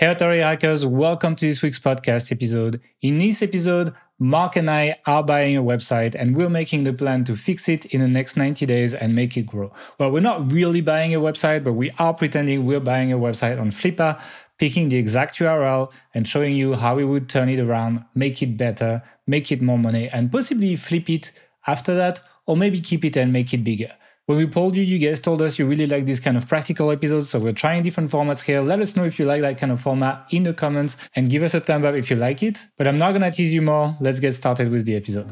[0.00, 2.80] Hey, Authority Hackers, welcome to this week's podcast episode.
[3.02, 7.22] In this episode, Mark and I are buying a website and we're making the plan
[7.24, 9.70] to fix it in the next 90 days and make it grow.
[9.98, 13.60] Well, we're not really buying a website, but we are pretending we're buying a website
[13.60, 14.18] on Flippa,
[14.56, 18.56] picking the exact URL and showing you how we would turn it around, make it
[18.56, 21.30] better, make it more money, and possibly flip it
[21.66, 23.92] after that, or maybe keep it and make it bigger.
[24.26, 26.90] When we polled you, you guys told us you really like these kind of practical
[26.92, 28.60] episodes, so we're trying different formats here.
[28.60, 31.42] Let us know if you like that kind of format in the comments and give
[31.42, 32.64] us a thumb up if you like it.
[32.78, 33.96] But I'm not gonna tease you more.
[34.00, 35.28] Let's get started with the episode.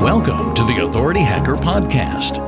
[0.00, 2.38] Welcome to the Authority Hacker Podcast.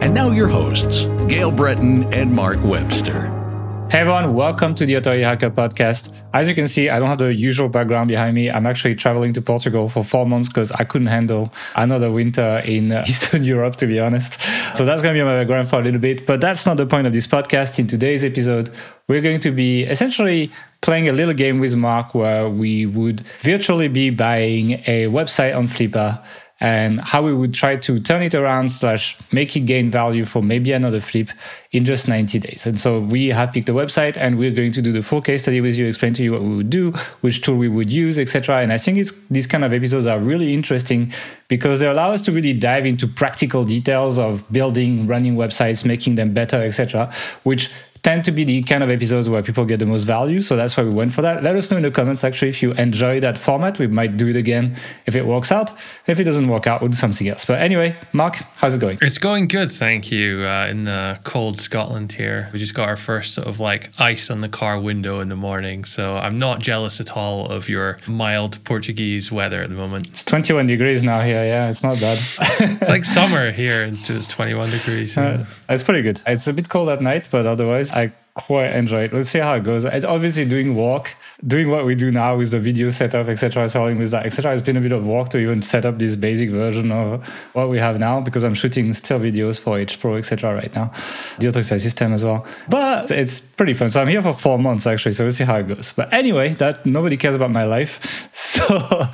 [0.00, 3.45] And now your hosts, Gael Breton and Mark Webster.
[3.88, 6.12] Hey everyone, welcome to the Authority Hacker podcast.
[6.34, 8.50] As you can see, I don't have the usual background behind me.
[8.50, 12.90] I'm actually traveling to Portugal for four months because I couldn't handle another winter in
[12.90, 14.40] uh, Eastern Europe, to be honest.
[14.76, 16.26] So that's going to be my background for a little bit.
[16.26, 17.78] But that's not the point of this podcast.
[17.78, 18.70] In today's episode,
[19.06, 23.86] we're going to be essentially playing a little game with Mark where we would virtually
[23.86, 26.22] be buying a website on Flippa
[26.58, 30.42] and how we would try to turn it around slash make it gain value for
[30.42, 31.28] maybe another flip
[31.70, 32.66] in just 90 days.
[32.66, 35.42] And so we have picked a website and we're going to do the full case
[35.42, 38.18] study with you, explain to you what we would do, which tool we would use,
[38.18, 38.62] etc.
[38.62, 41.12] And I think it's these kind of episodes are really interesting
[41.48, 46.14] because they allow us to really dive into practical details of building, running websites, making
[46.14, 47.70] them better, etc., which
[48.06, 50.40] tend to be the kind of episodes where people get the most value.
[50.40, 51.42] So that's why we went for that.
[51.42, 53.80] Let us know in the comments actually if you enjoy that format.
[53.80, 54.76] We might do it again
[55.06, 55.72] if it works out.
[56.06, 57.44] If it doesn't work out, we'll do something else.
[57.44, 58.98] But anyway, Mark, how's it going?
[59.02, 60.44] It's going good, thank you.
[60.44, 64.30] Uh, in the cold Scotland here, we just got our first sort of like ice
[64.30, 65.84] on the car window in the morning.
[65.84, 70.06] So I'm not jealous at all of your mild Portuguese weather at the moment.
[70.10, 71.44] It's 21 degrees now here.
[71.44, 72.18] Yeah, it's not bad.
[72.60, 75.18] it's like summer here, and it's 21 degrees.
[75.18, 76.20] Uh, it's pretty good.
[76.24, 79.12] It's a bit cold at night, but otherwise I quite enjoy it.
[79.14, 79.86] Let's see how it goes.
[79.86, 81.16] It's obviously doing work,
[81.46, 83.66] doing what we do now with the video setup, etc.
[83.70, 84.52] Starting with that, etc.
[84.52, 87.70] It's been a bit of work to even set up this basic version of what
[87.70, 90.54] we have now because I'm shooting still videos for H Pro, etc.
[90.54, 90.92] Right now,
[91.38, 92.44] the AutoSite system as well.
[92.68, 93.88] But it's pretty fun.
[93.88, 95.14] So I'm here for four months actually.
[95.14, 95.92] So we'll see how it goes.
[95.92, 98.28] But anyway, that nobody cares about my life.
[98.56, 99.08] So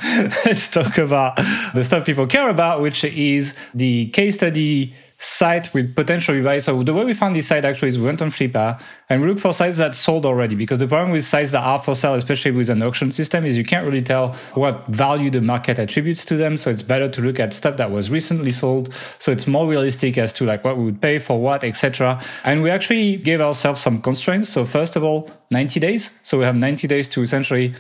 [0.47, 1.37] let's talk about
[1.75, 6.59] the stuff people care about, which is the case study site with potentially buy.
[6.59, 9.29] So the way we found this site actually is we went on Flippa and we
[9.29, 12.15] look for sites that sold already because the problem with sites that are for sale,
[12.15, 16.25] especially with an auction system, is you can't really tell what value the market attributes
[16.25, 16.57] to them.
[16.57, 18.93] So it's better to look at stuff that was recently sold.
[19.21, 22.21] So it's more realistic as to like what we would pay for what, etc.
[22.43, 24.49] And we actually gave ourselves some constraints.
[24.49, 26.19] So first of all, 90 days.
[26.25, 27.75] So we have 90 days to essentially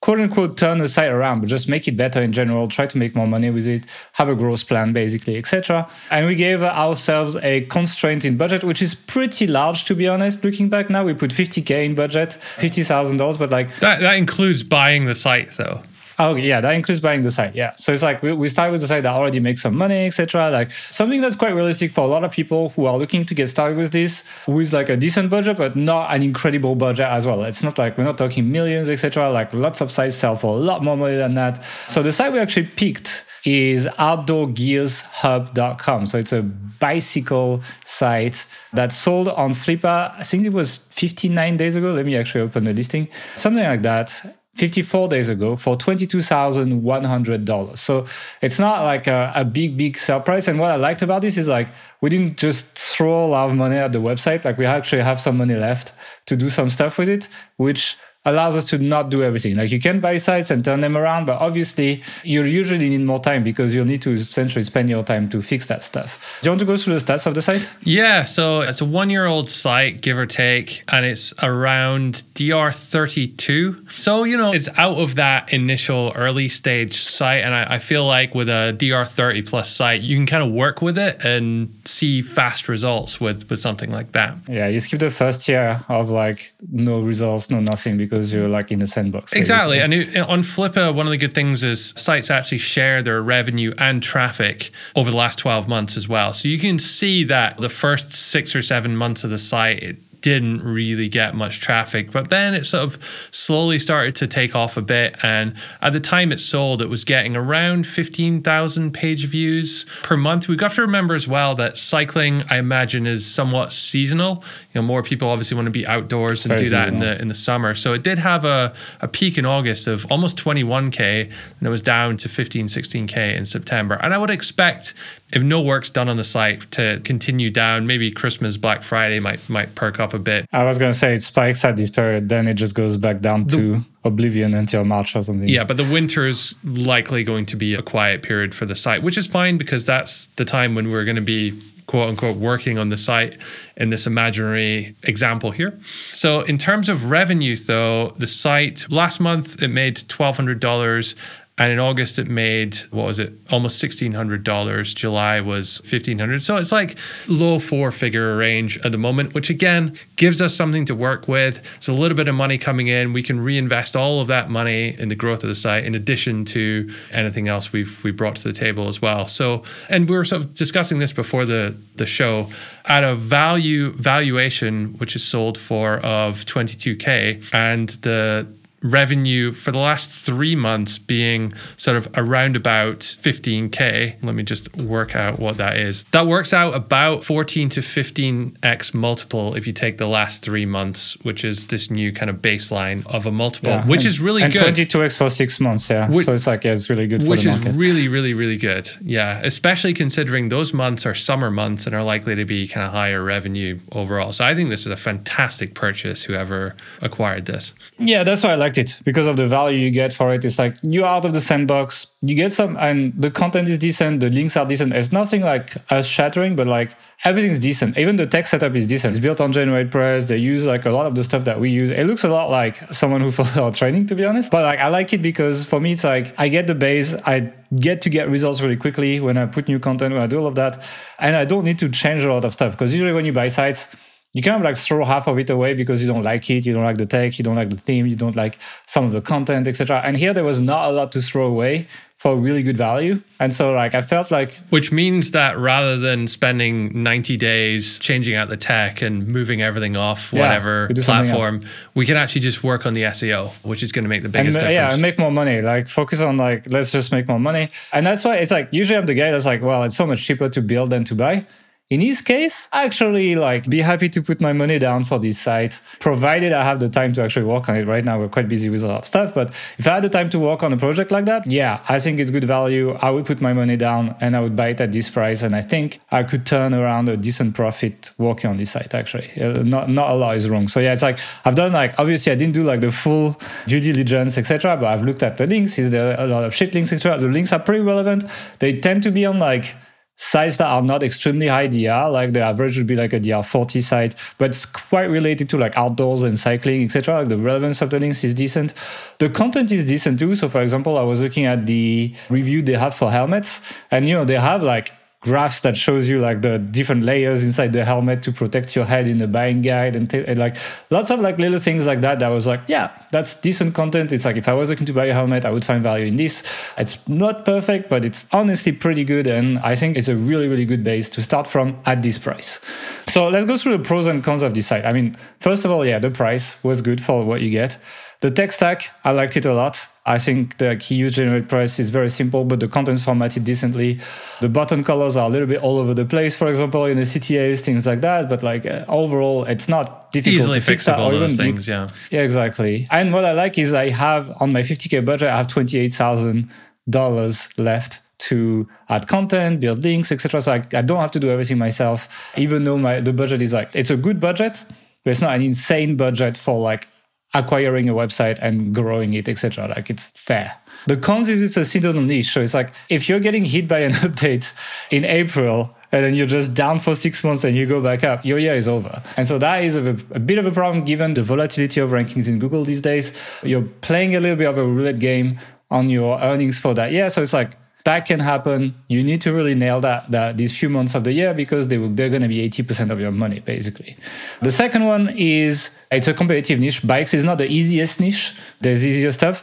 [0.00, 2.98] quote unquote turn the site around, but just make it better in general, try to
[2.98, 5.88] make more money with it, have a growth plan basically, etc.
[6.10, 10.44] And we gave ourselves a constraint in budget, which is pretty large to be honest.
[10.44, 15.04] Looking back now, we put 50k in budget, $50,000, but like that, that includes buying
[15.04, 15.82] the site though.
[16.20, 17.54] Oh yeah, that includes buying the site.
[17.54, 20.08] Yeah, so it's like we, we start with the site that already makes some money,
[20.08, 20.50] etc.
[20.50, 23.48] Like something that's quite realistic for a lot of people who are looking to get
[23.48, 27.44] started with this, with like a decent budget, but not an incredible budget as well.
[27.44, 29.30] It's not like we're not talking millions, etc.
[29.30, 31.64] Like lots of sites sell for a lot more money than that.
[31.86, 36.06] So the site we actually picked is outdoorgearshub.com.
[36.06, 40.14] So it's a bicycle site that sold on Flippa.
[40.18, 41.92] I think it was 59 days ago.
[41.92, 43.06] Let me actually open the listing.
[43.36, 44.37] Something like that.
[44.58, 47.78] 54 days ago for $22,100.
[47.78, 48.06] So
[48.42, 50.48] it's not like a, a, big, big sell price.
[50.48, 51.68] And what I liked about this is like
[52.00, 54.44] we didn't just throw a lot of money at the website.
[54.44, 55.92] Like we actually have some money left
[56.26, 57.96] to do some stuff with it, which
[58.28, 59.56] allows us to not do everything.
[59.56, 63.20] Like you can buy sites and turn them around, but obviously you usually need more
[63.20, 66.38] time because you'll need to essentially spend your time to fix that stuff.
[66.42, 67.68] Do you want to go through the stats of the site?
[67.82, 73.92] Yeah, so it's a one year old site, give or take, and it's around DR32.
[73.92, 77.42] So, you know, it's out of that initial early stage site.
[77.44, 80.82] And I, I feel like with a DR30 plus site, you can kind of work
[80.82, 84.36] with it and see fast results with, with something like that.
[84.48, 88.52] Yeah, you skip the first year of like no results, no nothing because you're mm.
[88.52, 89.32] like in a sandbox.
[89.32, 89.80] Exactly.
[89.80, 93.72] And it, on Flippa, one of the good things is sites actually share their revenue
[93.78, 96.32] and traffic over the last 12 months as well.
[96.32, 99.96] So you can see that the first six or seven months of the site, it
[100.28, 102.12] didn't really get much traffic.
[102.12, 102.98] But then it sort of
[103.30, 105.16] slowly started to take off a bit.
[105.22, 110.46] And at the time it sold, it was getting around 15,000 page views per month.
[110.46, 114.44] We've got to remember as well that cycling, I imagine, is somewhat seasonal.
[114.74, 117.28] You know, more people obviously want to be outdoors and do that in the in
[117.28, 117.74] the summer.
[117.74, 121.82] So it did have a, a peak in August of almost 21K and it was
[121.82, 123.94] down to 15, 16K in September.
[124.02, 124.92] And I would expect
[125.32, 129.46] if no work's done on the site to continue down, maybe Christmas, Black Friday might
[129.48, 130.48] might perk up a a bit.
[130.52, 133.20] I was going to say it spikes at this period, then it just goes back
[133.20, 135.48] down to oblivion until March or something.
[135.48, 139.02] Yeah, but the winter is likely going to be a quiet period for the site,
[139.02, 142.78] which is fine because that's the time when we're going to be quote unquote working
[142.78, 143.36] on the site
[143.76, 145.78] in this imaginary example here.
[146.12, 151.14] So in terms of revenue though, the site last month it made $1200
[151.58, 154.94] and in August, it made, what was it, almost $1,600.
[154.94, 156.96] July was 1500 So it's like
[157.26, 161.60] low four figure range at the moment, which again gives us something to work with.
[161.76, 163.12] It's a little bit of money coming in.
[163.12, 166.44] We can reinvest all of that money in the growth of the site in addition
[166.46, 169.26] to anything else we've we brought to the table as well.
[169.26, 172.48] So, and we were sort of discussing this before the, the show
[172.84, 178.46] at a value valuation, which is sold for of 22K and the
[178.82, 184.74] revenue for the last three months being sort of around about 15k let me just
[184.76, 186.04] work out what that is.
[186.04, 191.16] That works out about 14 to 15x multiple if you take the last three months
[191.22, 193.86] which is this new kind of baseline of a multiple yeah.
[193.86, 194.74] which and, is really and good.
[194.74, 196.08] 22x for six months yeah.
[196.08, 198.88] Which, so it's like yeah it's really good which is really really really good.
[199.00, 202.92] Yeah especially considering those months are summer months and are likely to be kind of
[202.92, 204.32] higher revenue overall.
[204.32, 207.74] So i think this is a fantastic purchase whoever acquired this.
[207.98, 210.44] Yeah that's why i it because of the value you get for it.
[210.44, 214.20] It's like you're out of the sandbox, you get some, and the content is decent,
[214.20, 214.92] the links are decent.
[214.92, 217.96] It's nothing like us shattering, but like everything's decent.
[217.96, 219.12] Even the tech setup is decent.
[219.12, 220.28] It's built on GeneratePress.
[220.28, 221.90] They use like a lot of the stuff that we use.
[221.90, 224.50] It looks a lot like someone who followed our training, to be honest.
[224.50, 227.14] But like I like it because for me, it's like I get the base.
[227.14, 230.38] I get to get results really quickly when I put new content, when I do
[230.38, 230.82] all of that.
[231.18, 232.72] And I don't need to change a lot of stuff.
[232.72, 233.94] Because usually when you buy sites,
[234.34, 236.74] you kind of like throw half of it away because you don't like it, you
[236.74, 239.22] don't like the tech, you don't like the theme, you don't like some of the
[239.22, 240.02] content, etc.
[240.04, 241.88] And here there was not a lot to throw away
[242.18, 243.22] for really good value.
[243.40, 248.34] And so like I felt like Which means that rather than spending 90 days changing
[248.34, 251.62] out the tech and moving everything off whatever platform,
[251.94, 254.58] we can actually just work on the SEO, which is going to make the biggest
[254.58, 254.74] and, difference.
[254.74, 255.62] Yeah, and make more money.
[255.62, 257.70] Like focus on like let's just make more money.
[257.94, 260.22] And that's why it's like usually I'm the guy that's like, well, it's so much
[260.22, 261.46] cheaper to build than to buy.
[261.90, 265.80] In his case, actually like be happy to put my money down for this site,
[266.00, 267.86] provided I have the time to actually work on it.
[267.86, 270.10] Right now, we're quite busy with a lot of stuff, but if I had the
[270.10, 272.92] time to work on a project like that, yeah, I think it's good value.
[273.00, 275.40] I would put my money down and I would buy it at this price.
[275.40, 278.92] And I think I could turn around a decent profit working on this site.
[278.92, 280.68] Actually, uh, not not a lot is wrong.
[280.68, 283.80] So yeah, it's like I've done like obviously I didn't do like the full due
[283.80, 284.76] diligence, etc.
[284.76, 285.78] But I've looked at the links.
[285.78, 287.18] Is there a lot of shit links, etc.
[287.18, 288.24] The links are pretty relevant.
[288.58, 289.74] They tend to be on like
[290.18, 293.42] sites that are not extremely high DR, like the average would be like a DR
[293.44, 297.20] 40 site, but it's quite related to like outdoors and cycling, etc.
[297.20, 298.74] Like the relevance of the links is decent.
[299.18, 300.34] The content is decent too.
[300.34, 304.14] So for example, I was looking at the review they have for helmets, and you
[304.14, 308.22] know, they have like graphs that shows you like the different layers inside the helmet
[308.22, 310.56] to protect your head in the buying guide and, and, like
[310.90, 314.12] lots of like little things like that that was like yeah that's decent content.
[314.12, 316.16] It's like if i was looking to buy a helmet i would find value in
[316.16, 316.44] this.
[316.76, 320.64] It's not perfect but it's honestly pretty good and i think it's a really really
[320.64, 322.60] good base to start from at this price.
[323.08, 324.84] So let's go through the pros and cons of this site.
[324.84, 327.76] I mean first of all yeah the price was good for what you get.
[328.20, 329.86] The tech stack, I liked it a lot.
[330.08, 334.00] I think the key use GeneratePress is very simple, but the content's formatted decently.
[334.40, 337.02] The button colors are a little bit all over the place, for example, in the
[337.02, 338.30] CTAs, things like that.
[338.30, 340.96] But like uh, overall, it's not difficult Easily to fix that.
[340.96, 341.90] Those things, yeah.
[342.10, 342.88] Yeah, exactly.
[342.90, 348.00] And what I like is I have on my 50k budget, I have $28,000 left
[348.18, 350.40] to add content, build links, etc.
[350.40, 353.52] So I, I, don't have to do everything myself, even though my the budget is
[353.52, 354.64] like it's a good budget,
[355.04, 356.88] but it's not an insane budget for like
[357.34, 359.68] acquiring a website and growing it, etc.
[359.68, 360.56] Like it's fair.
[360.86, 362.32] The cons is it's a seasonal niche.
[362.32, 364.52] So it's like if you're getting hit by an update
[364.90, 368.24] in April and then you're just down for six months and you go back up,
[368.24, 369.02] your year is over.
[369.16, 372.28] And so that is a, a, bit of a problem given the volatility of rankings
[372.28, 373.12] in Google these days.
[373.42, 375.38] You're playing a little bit of a roulette game
[375.70, 377.08] on your earnings for that year.
[377.10, 377.56] So it's like
[377.88, 378.74] that can happen.
[378.88, 381.78] You need to really nail that, that these few months of the year because they,
[381.78, 383.96] they're going to be 80% of your money, basically.
[384.42, 386.86] The second one is it's a competitive niche.
[386.86, 388.36] Bikes is not the easiest niche.
[388.60, 389.36] There's easier stuff,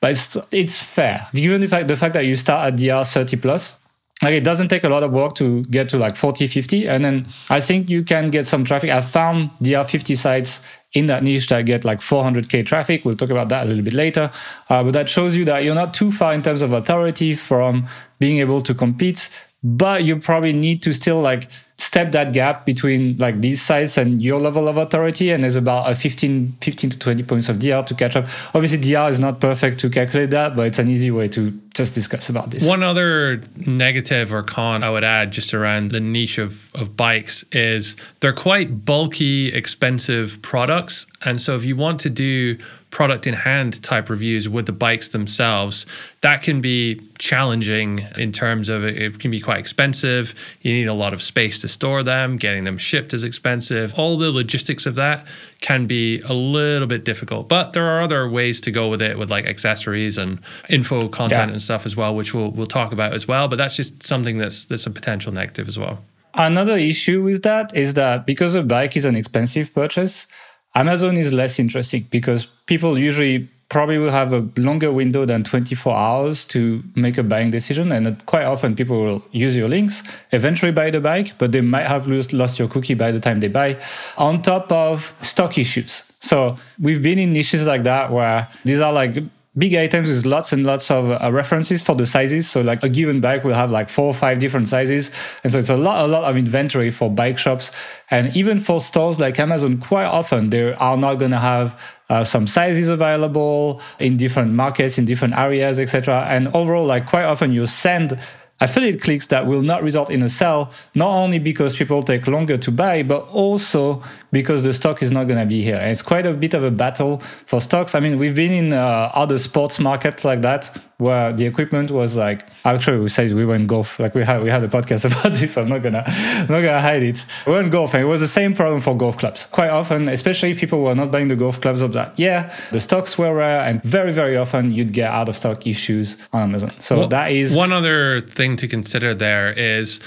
[0.00, 1.28] but it's, it's fair.
[1.34, 3.80] Given the fact, the fact that you start at DR 30 plus,
[4.22, 7.04] like it doesn't take a lot of work to get to like 40 50 and
[7.04, 10.60] then i think you can get some traffic i found dr 50 sites
[10.92, 13.04] in that niche that get like 400k traffic.
[13.04, 14.30] We'll talk about that a little bit later.
[14.68, 17.88] Uh, but that shows you that you're not too far in terms of authority from
[18.18, 19.30] being able to compete,
[19.62, 21.50] but you probably need to still like
[21.90, 25.90] step that gap between like these sites and your level of authority and there's about
[25.90, 28.26] a 15 15 to 20 points of dr to catch up.
[28.54, 31.92] Obviously dr is not perfect to calculate that but it's an easy way to just
[31.92, 32.64] discuss about this.
[32.64, 37.44] One other negative or con i would add just around the niche of, of bikes
[37.50, 41.06] is they're quite bulky expensive products.
[41.24, 42.56] And so if you want to do
[42.90, 45.86] product in hand type reviews with the bikes themselves,
[46.22, 50.34] that can be challenging in terms of it can be quite expensive.
[50.60, 53.94] You need a lot of space to store them, getting them shipped is expensive.
[53.96, 55.26] All the logistics of that
[55.60, 57.48] can be a little bit difficult.
[57.48, 61.48] But there are other ways to go with it with like accessories and info content
[61.48, 61.52] yeah.
[61.52, 63.48] and stuff as well, which we'll we'll talk about as well.
[63.48, 66.02] But that's just something that's that's a potential negative as well.
[66.34, 70.28] Another issue with that is that because a bike is an expensive purchase,
[70.74, 75.94] Amazon is less interesting because people usually probably will have a longer window than 24
[75.94, 77.92] hours to make a buying decision.
[77.92, 81.86] And quite often people will use your links, eventually buy the bike, but they might
[81.86, 83.80] have lost your cookie by the time they buy,
[84.18, 86.12] on top of stock issues.
[86.20, 89.18] So we've been in niches like that where these are like
[89.58, 92.48] big items with lots and lots of uh, references for the sizes.
[92.48, 95.10] So like a given bike will have like four or five different sizes.
[95.42, 97.72] And so it's a lot, a lot of inventory for bike shops.
[98.10, 102.22] And even for stores like Amazon, quite often they are not going to have uh,
[102.22, 106.26] some sizes available in different markets, in different areas, etc.
[106.28, 108.18] And overall, like quite often you send
[108.60, 112.58] affiliate clicks that will not result in a sell, not only because people take longer
[112.58, 114.02] to buy, but also
[114.32, 115.76] because the stock is not going to be here.
[115.76, 117.94] And it's quite a bit of a battle for stocks.
[117.94, 122.16] I mean, we've been in uh, other sports markets like that where the equipment was
[122.16, 123.98] like actually we said we went golf.
[123.98, 126.80] Like we had we had a podcast about this i'm not gonna I'm not gonna
[126.80, 127.24] hide it.
[127.46, 129.46] We went golf and it was the same problem for golf clubs.
[129.46, 132.80] Quite often especially if people were not buying the golf clubs of that yeah the
[132.80, 136.72] stocks were rare and very very often you'd get out of stock issues on amazon.
[136.78, 140.00] So well, that is one other thing to consider there is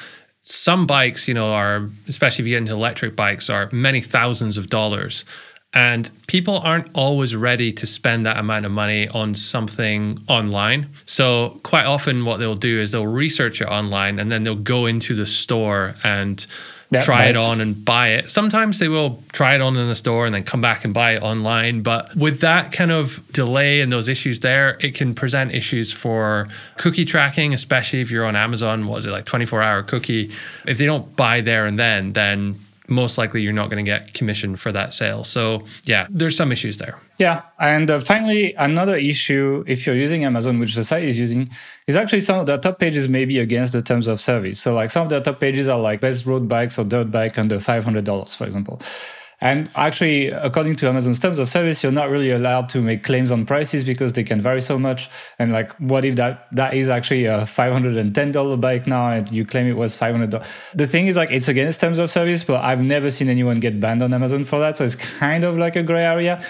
[0.43, 4.57] some bikes, you know, are especially if you get into electric bikes, are many thousands
[4.57, 5.25] of dollars.
[5.73, 10.89] And people aren't always ready to spend that amount of money on something online.
[11.05, 14.85] So, quite often, what they'll do is they'll research it online and then they'll go
[14.85, 16.45] into the store and
[16.93, 18.29] that try it on and buy it.
[18.29, 21.15] Sometimes they will try it on in the store and then come back and buy
[21.15, 21.81] it online.
[21.81, 26.47] But with that kind of delay and those issues there, it can present issues for
[26.77, 28.87] cookie tracking, especially if you're on Amazon.
[28.87, 30.31] What is it like 24 hour cookie?
[30.67, 34.13] If they don't buy there and then, then most likely you're not going to get
[34.13, 35.23] commission for that sale.
[35.23, 36.99] So, yeah, there's some issues there.
[37.17, 37.43] Yeah.
[37.59, 41.47] And uh, finally, another issue, if you're using Amazon, which the site is using,
[41.87, 44.59] is actually some of the top pages may be against the terms of service.
[44.59, 47.37] So, like some of the top pages are like best road bikes or dirt bike
[47.37, 48.81] under $500, for example.
[49.43, 53.29] And actually, according to Amazon's terms of service, you're not really allowed to make claims
[53.29, 55.09] on prices because they can vary so much.
[55.37, 59.67] And like, what if that that is actually a $510 bike now and you claim
[59.67, 60.47] it was $500?
[60.73, 63.81] The thing is like, it's against terms of service, but I've never seen anyone get
[63.81, 64.77] banned on Amazon for that.
[64.77, 66.41] So it's kind of like a gray area.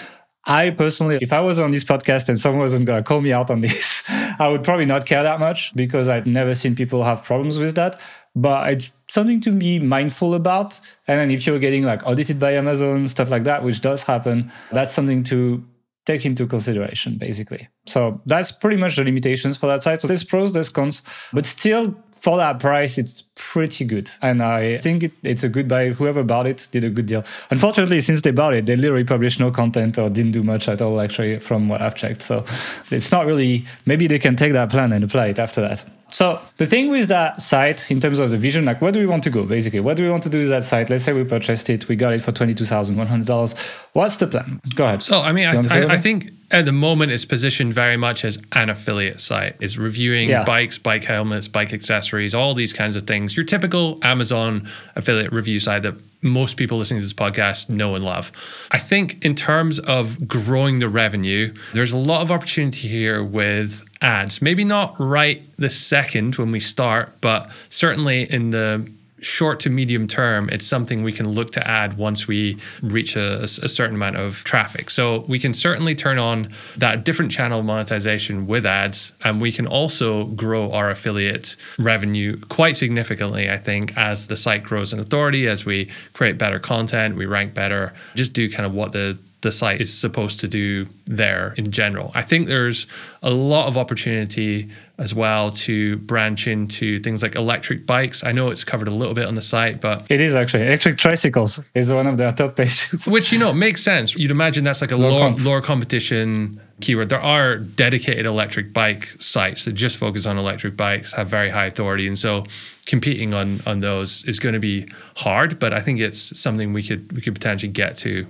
[0.46, 3.32] I personally, if I was on this podcast and someone wasn't going to call me
[3.32, 4.04] out on this,
[4.38, 7.74] I would probably not care that much because I've never seen people have problems with
[7.74, 8.00] that
[8.34, 10.80] but it's something to be mindful about.
[11.06, 14.52] And then if you're getting like audited by Amazon, stuff like that, which does happen,
[14.72, 15.64] that's something to
[16.06, 17.68] take into consideration, basically.
[17.86, 20.02] So that's pretty much the limitations for that site.
[20.02, 21.00] So there's pros, there's cons,
[21.32, 24.10] but still for that price, it's pretty good.
[24.20, 25.90] And I think it, it's a good buy.
[25.90, 27.24] Whoever bought it did a good deal.
[27.50, 30.82] Unfortunately, since they bought it, they literally published no content or didn't do much at
[30.82, 32.20] all, actually, from what I've checked.
[32.20, 32.44] So
[32.90, 35.84] it's not really, maybe they can take that plan and apply it after that.
[36.14, 39.06] So the thing with that site, in terms of the vision, like where do we
[39.06, 39.42] want to go?
[39.42, 40.88] Basically, what do we want to do with that site?
[40.88, 43.52] Let's say we purchased it, we got it for twenty two thousand one hundred dollars.
[43.94, 44.60] What's the plan?
[44.76, 45.02] Go ahead.
[45.02, 48.40] So I mean, I, I, I, think at the moment it's positioned very much as
[48.52, 49.56] an affiliate site.
[49.58, 50.44] It's reviewing yeah.
[50.44, 53.36] bikes, bike helmets, bike accessories, all these kinds of things.
[53.36, 58.04] Your typical Amazon affiliate review site that most people listening to this podcast know and
[58.04, 58.30] love.
[58.70, 63.82] I think in terms of growing the revenue, there's a lot of opportunity here with
[64.04, 64.42] ads.
[64.42, 68.86] Maybe not right the second when we start, but certainly in the
[69.24, 73.42] short to medium term, it's something we can look to add once we reach a,
[73.42, 74.90] a, certain amount of traffic.
[74.90, 79.66] So we can certainly turn on that different channel monetization with ads, and we can
[79.66, 85.48] also grow our affiliate revenue quite significantly, I think, as the site grows in authority,
[85.48, 89.52] as we create better content, we rank better, just do kind of what the the
[89.52, 92.10] site is supposed to do there in general.
[92.14, 92.88] I think there's
[93.22, 98.24] a lot of opportunity as well to branch into things like electric bikes.
[98.24, 100.96] I know it's covered a little bit on the site, but it is actually electric
[100.96, 103.06] tricycles is one of their top pages.
[103.06, 104.16] Which you know makes sense.
[104.16, 107.10] You'd imagine that's like a lower, lower, lower competition keyword.
[107.10, 111.66] There are dedicated electric bike sites that just focus on electric bikes, have very high
[111.66, 112.44] authority, and so
[112.86, 115.58] competing on on those is going to be hard.
[115.58, 118.26] But I think it's something we could we could potentially get to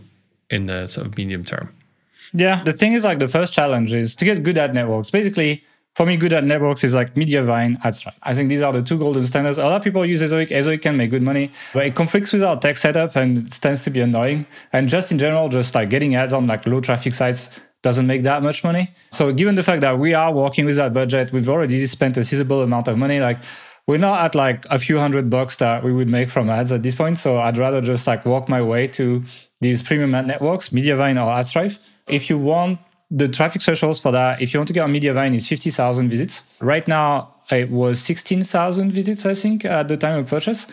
[0.55, 1.75] in the sort of medium term.
[2.33, 5.11] Yeah, the thing is like the first challenge is to get good ad networks.
[5.11, 5.63] Basically,
[5.95, 8.15] for me, good ad networks is like Mediavine, AdThrive.
[8.25, 9.59] I think these are the two golden standards.
[9.59, 10.51] A lot of people use Ezoic.
[10.51, 13.85] Ezoic can make good money, but it conflicts with our tech setup and it tends
[13.85, 14.47] to be annoying.
[14.73, 17.49] And just in general, just like getting ads on like low traffic sites
[17.83, 18.93] doesn't make that much money.
[19.11, 22.25] So given the fact that we are working with that budget, we've already spent a
[22.25, 23.21] sizable amount of money.
[23.21, 23.39] Like
[23.87, 26.83] we're not at like a few hundred bucks that we would make from ads at
[26.83, 27.19] this point.
[27.19, 29.23] So I'd rather just like walk my way to
[29.61, 31.79] these premium ad networks, Mediavine or AdThrive.
[32.09, 32.79] If you want
[33.11, 36.43] the traffic thresholds for that, if you want to get on Mediavine, is 50,000 visits.
[36.61, 40.67] Right now, it was 16,000 visits, I think, at the time of purchase.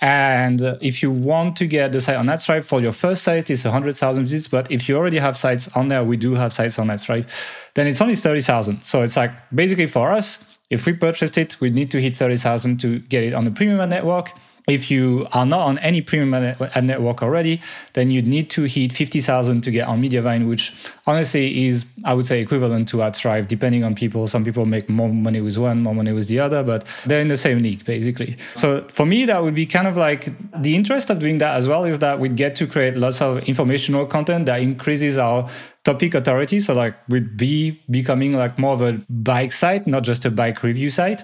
[0.00, 3.64] And if you want to get the site on AdThrive for your first site, it's
[3.64, 4.48] 100,000 visits.
[4.48, 7.26] But if you already have sites on there, we do have sites on AdThrive,
[7.74, 8.82] then it's only 30,000.
[8.82, 12.78] So it's like basically for us, if we purchased it, we'd need to hit 30,000
[12.80, 14.32] to get it on the premium network.
[14.66, 17.60] If you are not on any premium ad uh, network already,
[17.92, 20.74] then you'd need to hit 50,000 to get on Mediavine, which
[21.06, 24.26] honestly is, I would say, equivalent to AdThrive, depending on people.
[24.26, 27.28] Some people make more money with one, more money with the other, but they're in
[27.28, 28.36] the same league, basically.
[28.54, 31.68] So for me, that would be kind of like the interest of doing that as
[31.68, 35.48] well is that we'd get to create lots of informational content that increases our
[35.84, 36.58] topic authority.
[36.58, 40.64] So like we'd be becoming like more of a bike site, not just a bike
[40.64, 41.22] review site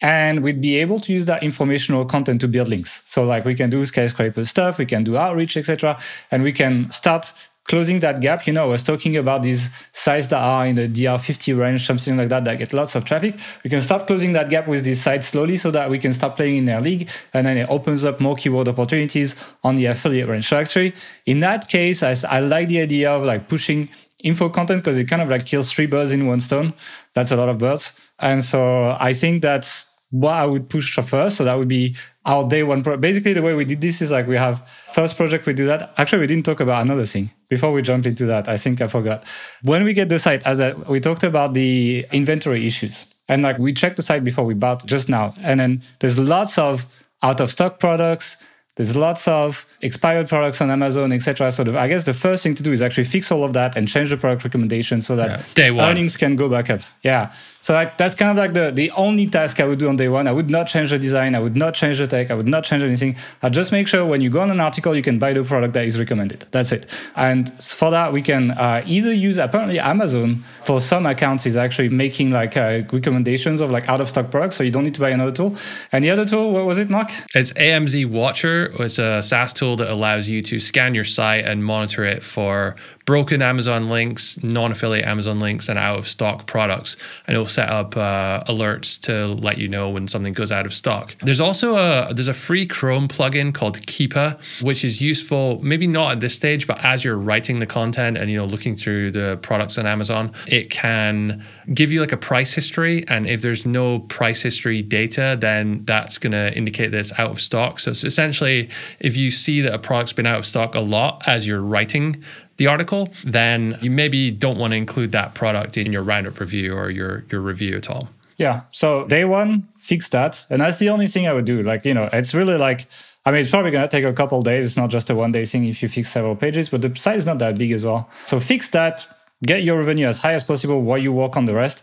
[0.00, 3.02] and we'd be able to use that informational content to build links.
[3.06, 5.98] So like we can do skyscraper stuff we can do outreach etc
[6.30, 7.32] and we can start
[7.64, 8.46] closing that gap.
[8.46, 12.16] You know i was talking about these sites that are in the dr50 range something
[12.16, 13.38] like that that get lots of traffic.
[13.62, 16.36] We can start closing that gap with these sites slowly so that we can start
[16.36, 20.28] playing in their league and then it opens up more keyword opportunities on the affiliate
[20.28, 20.48] range.
[20.48, 20.94] So actually
[21.26, 23.88] in that case i, I like the idea of like pushing
[24.24, 26.74] info content because it kind of like kills three birds in one stone.
[27.14, 27.98] That's a lot of birds.
[28.18, 31.36] And so i think that's what I would push for first.
[31.36, 32.82] So that would be our day one.
[32.82, 35.66] Pro- Basically, the way we did this is like we have first project, we do
[35.66, 35.92] that.
[35.96, 38.48] Actually, we didn't talk about another thing before we jump into that.
[38.48, 39.24] I think I forgot.
[39.62, 43.14] When we get the site, as a, we talked about the inventory issues.
[43.28, 45.34] And like we checked the site before we bought just now.
[45.40, 46.86] And then there's lots of
[47.22, 48.36] out of stock products
[48.80, 51.52] there's lots of expired products on Amazon, etc.
[51.52, 53.76] So the, I guess the first thing to do is actually fix all of that
[53.76, 55.90] and change the product recommendation so that yeah.
[55.90, 56.80] earnings can go back up.
[57.02, 57.30] Yeah.
[57.62, 60.08] So like that's kind of like the the only task I would do on day
[60.08, 60.26] one.
[60.26, 61.34] I would not change the design.
[61.34, 62.30] I would not change the tech.
[62.30, 63.16] I would not change anything.
[63.42, 65.74] I just make sure when you go on an article, you can buy the product
[65.74, 66.46] that is recommended.
[66.50, 66.86] That's it.
[67.16, 71.88] And for that, we can uh, either use apparently Amazon for some accounts is actually
[71.88, 75.00] making like uh, recommendations of like out of stock products, so you don't need to
[75.00, 75.56] buy another tool.
[75.92, 77.10] And the other tool, what was it, Mark?
[77.34, 81.64] It's AMZ Watcher it's a SaaS tool that allows you to scan your site and
[81.64, 82.76] monitor it for
[83.10, 86.96] broken Amazon links, non-affiliate Amazon links, and out of stock products.
[87.26, 90.72] And it'll set up uh, alerts to let you know when something goes out of
[90.72, 91.16] stock.
[91.20, 95.60] There's also a there's a free Chrome plugin called Keepa, which is useful.
[95.60, 98.76] Maybe not at this stage, but as you're writing the content and you know looking
[98.76, 101.44] through the products on Amazon, it can
[101.74, 103.04] give you like a price history.
[103.08, 107.32] And if there's no price history data, then that's going to indicate that it's out
[107.32, 107.80] of stock.
[107.80, 108.70] So it's essentially
[109.00, 112.22] if you see that a product's been out of stock a lot as you're writing
[112.60, 116.74] the article, then you maybe don't want to include that product in your roundup review
[116.74, 118.10] or your your review at all.
[118.36, 118.60] Yeah.
[118.70, 120.44] So day one, fix that.
[120.50, 121.62] And that's the only thing I would do.
[121.62, 122.86] Like, you know, it's really like
[123.24, 124.66] I mean, it's probably going to take a couple days.
[124.66, 127.16] It's not just a one day thing if you fix several pages, but the site
[127.16, 128.10] is not that big as well.
[128.26, 129.06] So fix that,
[129.42, 131.82] get your revenue as high as possible while you work on the rest.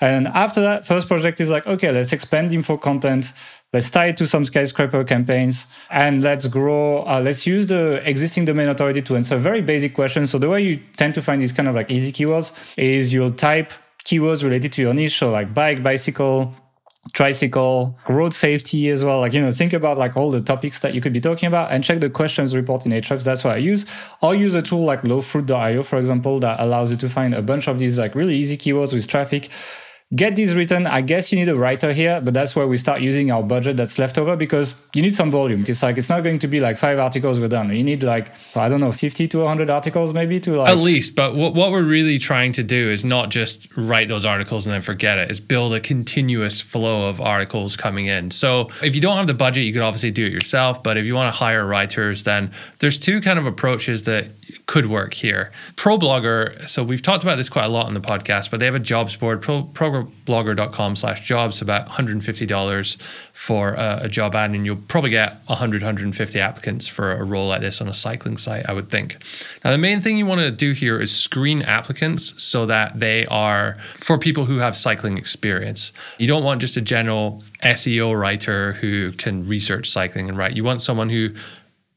[0.00, 3.32] And after that, first project is like, okay, let's expand info content.
[3.72, 7.04] Let's tie it to some skyscraper campaigns and let's grow.
[7.06, 10.30] Uh, let's use the existing domain authority to answer very basic questions.
[10.30, 13.30] So the way you tend to find these kind of like easy keywords is you'll
[13.30, 13.72] type
[14.06, 15.18] keywords related to your niche.
[15.18, 16.54] So like bike, bicycle,
[17.12, 19.20] tricycle, road safety as well.
[19.20, 21.70] Like, you know, think about like all the topics that you could be talking about
[21.70, 23.24] and check the questions report in Ahrefs.
[23.24, 23.84] That's what I use.
[24.22, 27.68] Or use a tool like lowfruit.io, for example, that allows you to find a bunch
[27.68, 29.50] of these like really easy keywords with traffic
[30.14, 30.86] get these written.
[30.86, 33.76] I guess you need a writer here, but that's where we start using our budget
[33.76, 35.64] that's left over because you need some volume.
[35.66, 37.70] It's like it's not going to be like five articles we're done.
[37.70, 41.14] You need like I don't know, fifty to hundred articles maybe to like at least.
[41.14, 44.72] But what what we're really trying to do is not just write those articles and
[44.72, 45.30] then forget it.
[45.30, 48.30] Is build a continuous flow of articles coming in.
[48.30, 50.82] So if you don't have the budget, you could obviously do it yourself.
[50.82, 54.26] But if you want to hire writers, then there's two kind of approaches that
[54.68, 55.50] could work here.
[55.76, 58.74] ProBlogger, so we've talked about this quite a lot on the podcast, but they have
[58.74, 63.02] a jobs board, pro, problogger.com slash jobs, about $150
[63.32, 67.48] for a, a, job ad, and you'll probably get 100, 150 applicants for a role
[67.48, 69.16] like this on a cycling site, I would think.
[69.64, 73.24] Now, the main thing you want to do here is screen applicants so that they
[73.26, 75.94] are for people who have cycling experience.
[76.18, 80.52] You don't want just a general SEO writer who can research cycling and write.
[80.52, 81.30] You want someone who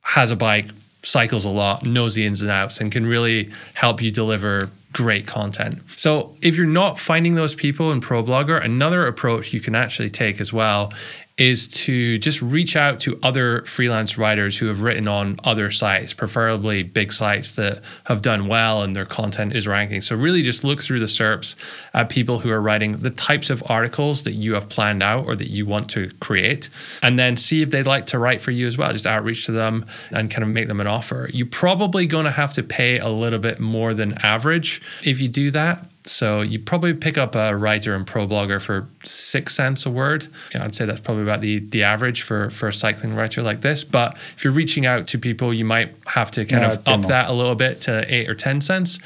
[0.04, 0.68] has a bike,
[1.04, 5.26] cycles a lot, knows the ins and outs, and can really help you deliver great
[5.26, 5.82] content.
[5.96, 10.42] So if you're not finding those people in ProBlogger, another approach you can actually take
[10.42, 10.92] as well
[11.38, 16.13] is to just reach out to other freelance writers who have written on other sites,
[16.13, 20.02] preferably big sites that have done well and their content is ranking.
[20.02, 21.56] So, really just look through the SERPs
[21.94, 25.36] at people who are writing the types of articles that you have planned out or
[25.36, 26.70] that you want to create,
[27.02, 28.91] and then see if they'd like to write for you as well.
[28.91, 31.30] Just outreach to them and kind of make them an offer.
[31.34, 35.28] You're probably going to have to pay a little bit more than average if you
[35.28, 39.86] do that so you probably pick up a writer and pro blogger for six cents
[39.86, 40.28] a word.
[40.56, 43.84] I'd say that's probably about the the average for for a cycling writer like this.
[43.84, 47.30] But if you're reaching out to people, you might have to kind of up that
[47.30, 49.00] a little bit to eight or ten cents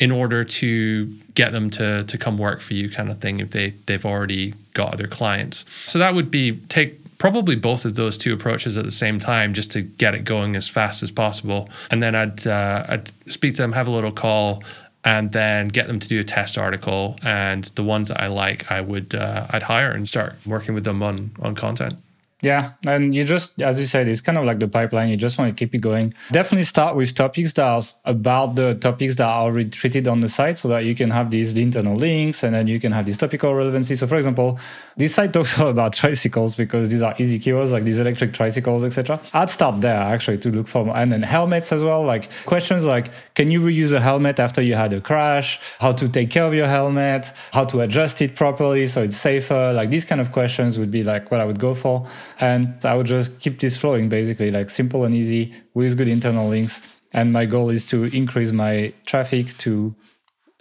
[0.00, 3.40] in order to get them to to come work for you, kind of thing.
[3.40, 7.96] If they they've already got other clients, so that would be take probably both of
[7.96, 11.10] those two approaches at the same time just to get it going as fast as
[11.10, 11.68] possible.
[11.90, 14.62] And then I'd uh, I'd speak to them, have a little call,
[15.04, 17.18] and then get them to do a test article.
[17.22, 20.84] And the ones that I like, I would uh, I'd hire and start working with
[20.84, 21.94] them on on content.
[22.40, 25.08] Yeah, and you just, as you said, it's kind of like the pipeline.
[25.08, 26.14] You just want to keep it going.
[26.30, 30.28] Definitely start with topics that are about the topics that are already treated on the
[30.28, 33.16] site, so that you can have these internal links, and then you can have this
[33.16, 33.96] topical relevancy.
[33.96, 34.56] So, for example,
[34.96, 39.20] this site talks about tricycles because these are easy keywords like these electric tricycles, etc.
[39.32, 42.04] I'd start there actually to look for, and then helmets as well.
[42.04, 45.58] Like questions like, can you reuse a helmet after you had a crash?
[45.80, 47.32] How to take care of your helmet?
[47.52, 49.72] How to adjust it properly so it's safer?
[49.72, 52.06] Like these kind of questions would be like what I would go for
[52.40, 56.48] and I would just keep this flowing basically, like simple and easy with good internal
[56.48, 56.80] links.
[57.12, 59.94] And my goal is to increase my traffic to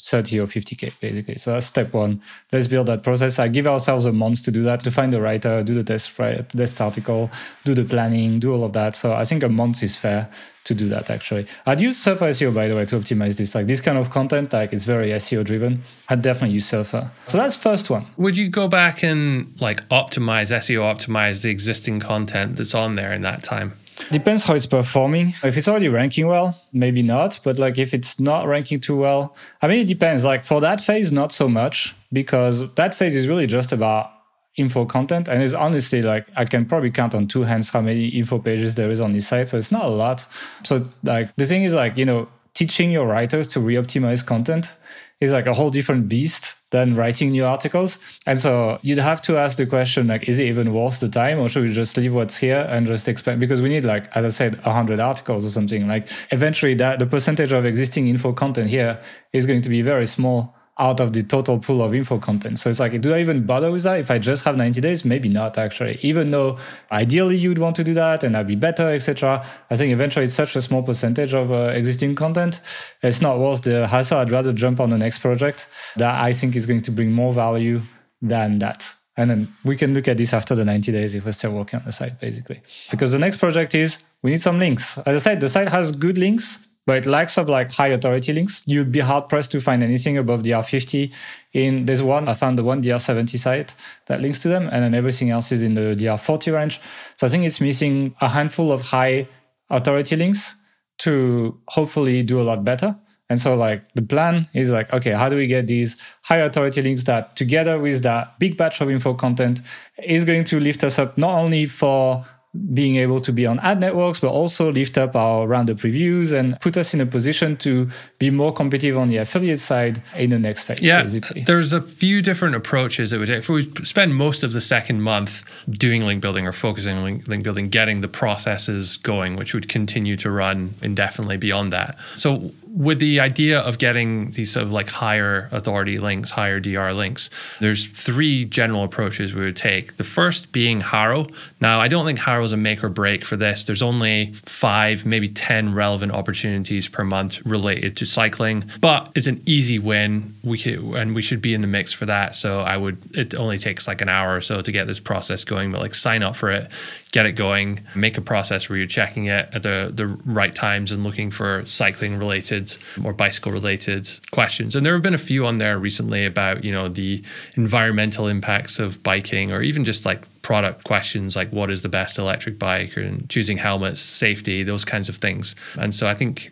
[0.02, 1.38] 30 or 50k basically.
[1.38, 2.22] So that's step one.
[2.52, 3.40] Let's build that process.
[3.40, 6.18] I give ourselves a month to do that to find the writer do the test
[6.20, 7.32] right test article
[7.66, 8.96] do the planning do all of that.
[8.96, 10.30] So i think a month is fair
[10.66, 11.48] to do that actually.
[11.66, 13.56] I'd use surfer seo by the way to optimize this.
[13.56, 15.84] Like this kind of content like it's very seo driven.
[16.10, 17.12] I'd definitely use surfer.
[17.26, 18.06] So that's first one.
[18.18, 23.14] Would you go back and like optimize seo optimize the existing content that's on there
[23.14, 23.74] in that time
[24.12, 25.34] Depends how it's performing.
[25.44, 27.40] If it's already ranking well, maybe not.
[27.44, 30.24] But like if it's not ranking too well, I mean, it depends.
[30.24, 34.12] Like for that phase, not so much because that phase is really just about
[34.58, 38.08] info content and it's honestly like i can probably count on two hands how many
[38.08, 40.26] info pages there is on this site so it's not a lot
[40.64, 44.74] so like the thing is like you know teaching your writers to re-optimize content
[45.20, 47.98] is like a whole different beast than writing new articles.
[48.26, 51.40] And so you'd have to ask the question like, is it even worth the time,
[51.40, 53.40] or should we just leave what's here and just expand?
[53.40, 55.88] Because we need like, as I said, hundred articles or something.
[55.88, 59.02] Like eventually, that the percentage of existing info content here
[59.34, 62.60] is going to be very small out of the total pool of info content.
[62.60, 64.00] So it's like, do I even bother with that?
[64.00, 66.00] If I just have 90 days, maybe not actually.
[66.02, 66.58] Even though
[66.92, 69.46] ideally you'd want to do that and that'd be better, etc.
[69.70, 72.62] I think eventually it's such a small percentage of uh, existing content.
[73.02, 74.20] It's not worth the hassle.
[74.20, 77.34] I'd rather jump on the next project that I think is going to bring more
[77.34, 77.82] value
[78.22, 78.94] than that.
[79.20, 81.80] And then we can look at this after the 90 days if we're still working
[81.80, 82.62] on the site, basically.
[82.92, 85.00] Because the next project is we need some links.
[85.00, 88.64] As I said, the site has good links but lacks of like high authority links.
[88.66, 91.14] You'd be hard pressed to find anything above DR50.
[91.54, 94.96] In there's one I found the one DR70 site that links to them, and then
[94.96, 96.82] everything else is in the DR40 range.
[97.18, 99.28] So I think it's missing a handful of high
[99.70, 100.56] authority links
[101.00, 102.98] to hopefully do a lot better.
[103.30, 106.82] And so like the plan is like, okay, how do we get these high authority
[106.82, 109.60] links that together with that big batch of info content
[110.02, 112.26] is going to lift us up not only for
[112.74, 116.60] being able to be on ad networks, but also lift up our roundup reviews and
[116.62, 120.40] put us in a position to be more competitive on the affiliate side in the
[120.40, 120.80] next phase.
[120.82, 121.44] Yeah, basically.
[121.44, 123.40] there's a few different approaches that would take.
[123.40, 127.28] If we spend most of the second month doing link building or focusing on link,
[127.28, 131.98] link building, getting the processes going, which would continue to run indefinitely beyond that.
[132.16, 136.94] So with the idea of getting these sort of like higher authority links, higher DR
[136.94, 139.98] links, there's three general approaches we would take.
[139.98, 141.26] The first being HARO.
[141.60, 143.64] Now, I don't think HARO is a make or break for this.
[143.64, 149.42] There's only five, maybe 10 relevant opportunities per month related to cycling, but it's an
[149.48, 150.36] easy win.
[150.44, 152.36] We could, and we should be in the mix for that.
[152.36, 155.44] So I would, it only takes like an hour or so to get this process
[155.44, 156.70] going, but like sign up for it,
[157.18, 160.92] get it going, make a process where you're checking it at the, the right times
[160.92, 164.76] and looking for cycling related or bicycle related questions.
[164.76, 167.24] And there have been a few on there recently about, you know, the
[167.56, 172.20] environmental impacts of biking or even just like product questions like what is the best
[172.20, 175.56] electric bike and choosing helmets, safety, those kinds of things.
[175.76, 176.52] And so I think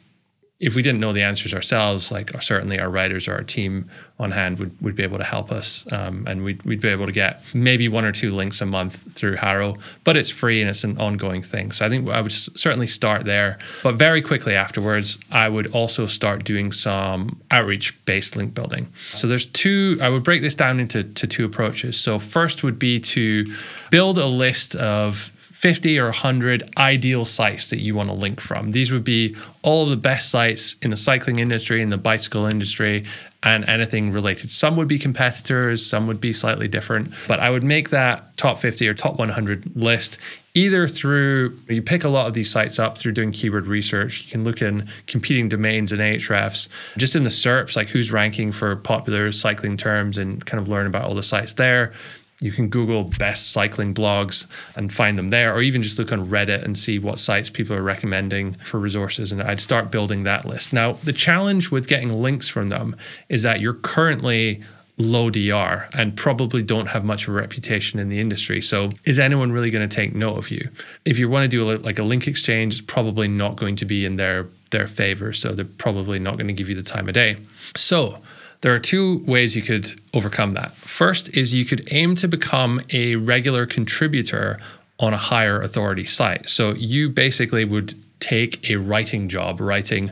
[0.65, 4.31] if we didn't know the answers ourselves, like certainly our writers or our team on
[4.31, 5.85] hand would, would be able to help us.
[5.91, 8.99] Um, and we'd, we'd be able to get maybe one or two links a month
[9.13, 11.71] through HARO, but it's free and it's an ongoing thing.
[11.71, 13.59] So I think I would certainly start there.
[13.83, 18.91] But very quickly afterwards, I would also start doing some outreach based link building.
[19.13, 21.99] So there's two, I would break this down into to two approaches.
[21.99, 23.45] So first would be to
[23.91, 28.73] build a list of 50 or 100 ideal sites that you want to link from.
[28.73, 33.05] These would be all the best sites in the cycling industry, in the bicycle industry,
[33.41, 34.51] and anything related.
[34.51, 38.59] Some would be competitors, some would be slightly different, but I would make that top
[38.59, 40.17] 50 or top 100 list
[40.55, 44.25] either through you pick a lot of these sites up through doing keyword research.
[44.25, 48.51] You can look in competing domains and Ahrefs, just in the SERPs, like who's ranking
[48.51, 51.93] for popular cycling terms and kind of learn about all the sites there
[52.41, 54.45] you can Google best cycling blogs
[54.75, 57.75] and find them there, or even just look on Reddit and see what sites people
[57.75, 59.31] are recommending for resources.
[59.31, 60.73] And I'd start building that list.
[60.73, 62.95] Now, the challenge with getting links from them
[63.29, 64.61] is that you're currently
[64.97, 68.61] low DR and probably don't have much of a reputation in the industry.
[68.61, 70.69] So, is anyone really going to take note of you?
[71.05, 73.85] If you want to do a, like a link exchange, it's probably not going to
[73.85, 75.31] be in their their favor.
[75.31, 77.37] So, they're probably not going to give you the time of day.
[77.75, 78.19] So,
[78.61, 80.73] there are two ways you could overcome that.
[80.77, 84.59] First is you could aim to become a regular contributor
[84.99, 86.47] on a higher authority site.
[86.47, 90.11] So you basically would take a writing job, writing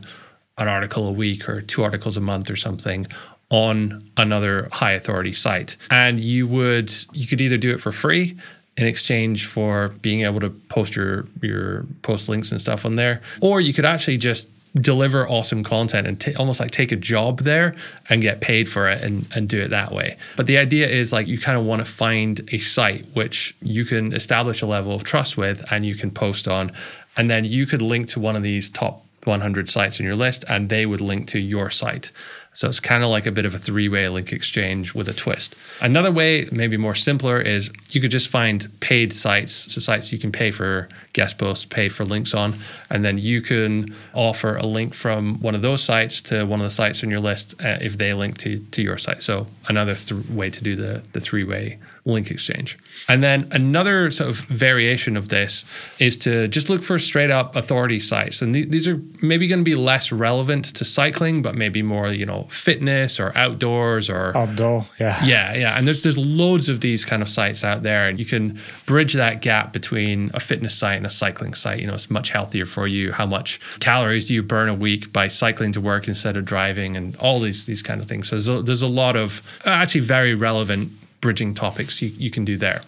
[0.57, 3.07] an article a week or two articles a month or something
[3.49, 5.77] on another high authority site.
[5.89, 8.37] And you would you could either do it for free
[8.77, 13.21] in exchange for being able to post your your post links and stuff on there,
[13.41, 17.41] or you could actually just deliver awesome content and t- almost like take a job
[17.41, 17.75] there
[18.09, 20.17] and get paid for it and, and do it that way.
[20.35, 23.85] But the idea is like you kind of want to find a site which you
[23.85, 26.71] can establish a level of trust with and you can post on.
[27.15, 30.43] And then you could link to one of these top 100 sites in your list
[30.49, 32.11] and they would link to your site.
[32.53, 35.13] So it's kind of like a bit of a three way link exchange with a
[35.13, 35.55] twist.
[35.81, 40.19] Another way, maybe more simpler, is you could just find paid sites, so sites you
[40.19, 42.55] can pay for guest posts, pay for links on,
[42.89, 46.65] and then you can offer a link from one of those sites to one of
[46.65, 49.23] the sites on your list uh, if they link to, to your site.
[49.23, 52.77] So another th- way to do the, the three way link exchange.
[53.07, 55.63] And then another sort of variation of this
[55.99, 58.41] is to just look for straight up authority sites.
[58.41, 62.07] And th- these are maybe going to be less relevant to cycling, but maybe more,
[62.07, 64.85] you know, fitness or outdoors or outdoor.
[64.99, 65.23] Yeah.
[65.23, 65.55] Yeah.
[65.55, 65.77] Yeah.
[65.77, 68.07] And there's, there's loads of these kind of sites out there.
[68.07, 71.79] And you can bridge that gap between a fitness site and a cycling site.
[71.79, 73.13] You know, it's much healthier for you.
[73.13, 76.97] How much calories do you burn a week by cycling to work instead of driving
[76.97, 78.27] and all these, these kind of things.
[78.27, 80.91] So there's a, there's a lot of uh, actually very relevant
[81.23, 82.81] bridging topics you, you can do there.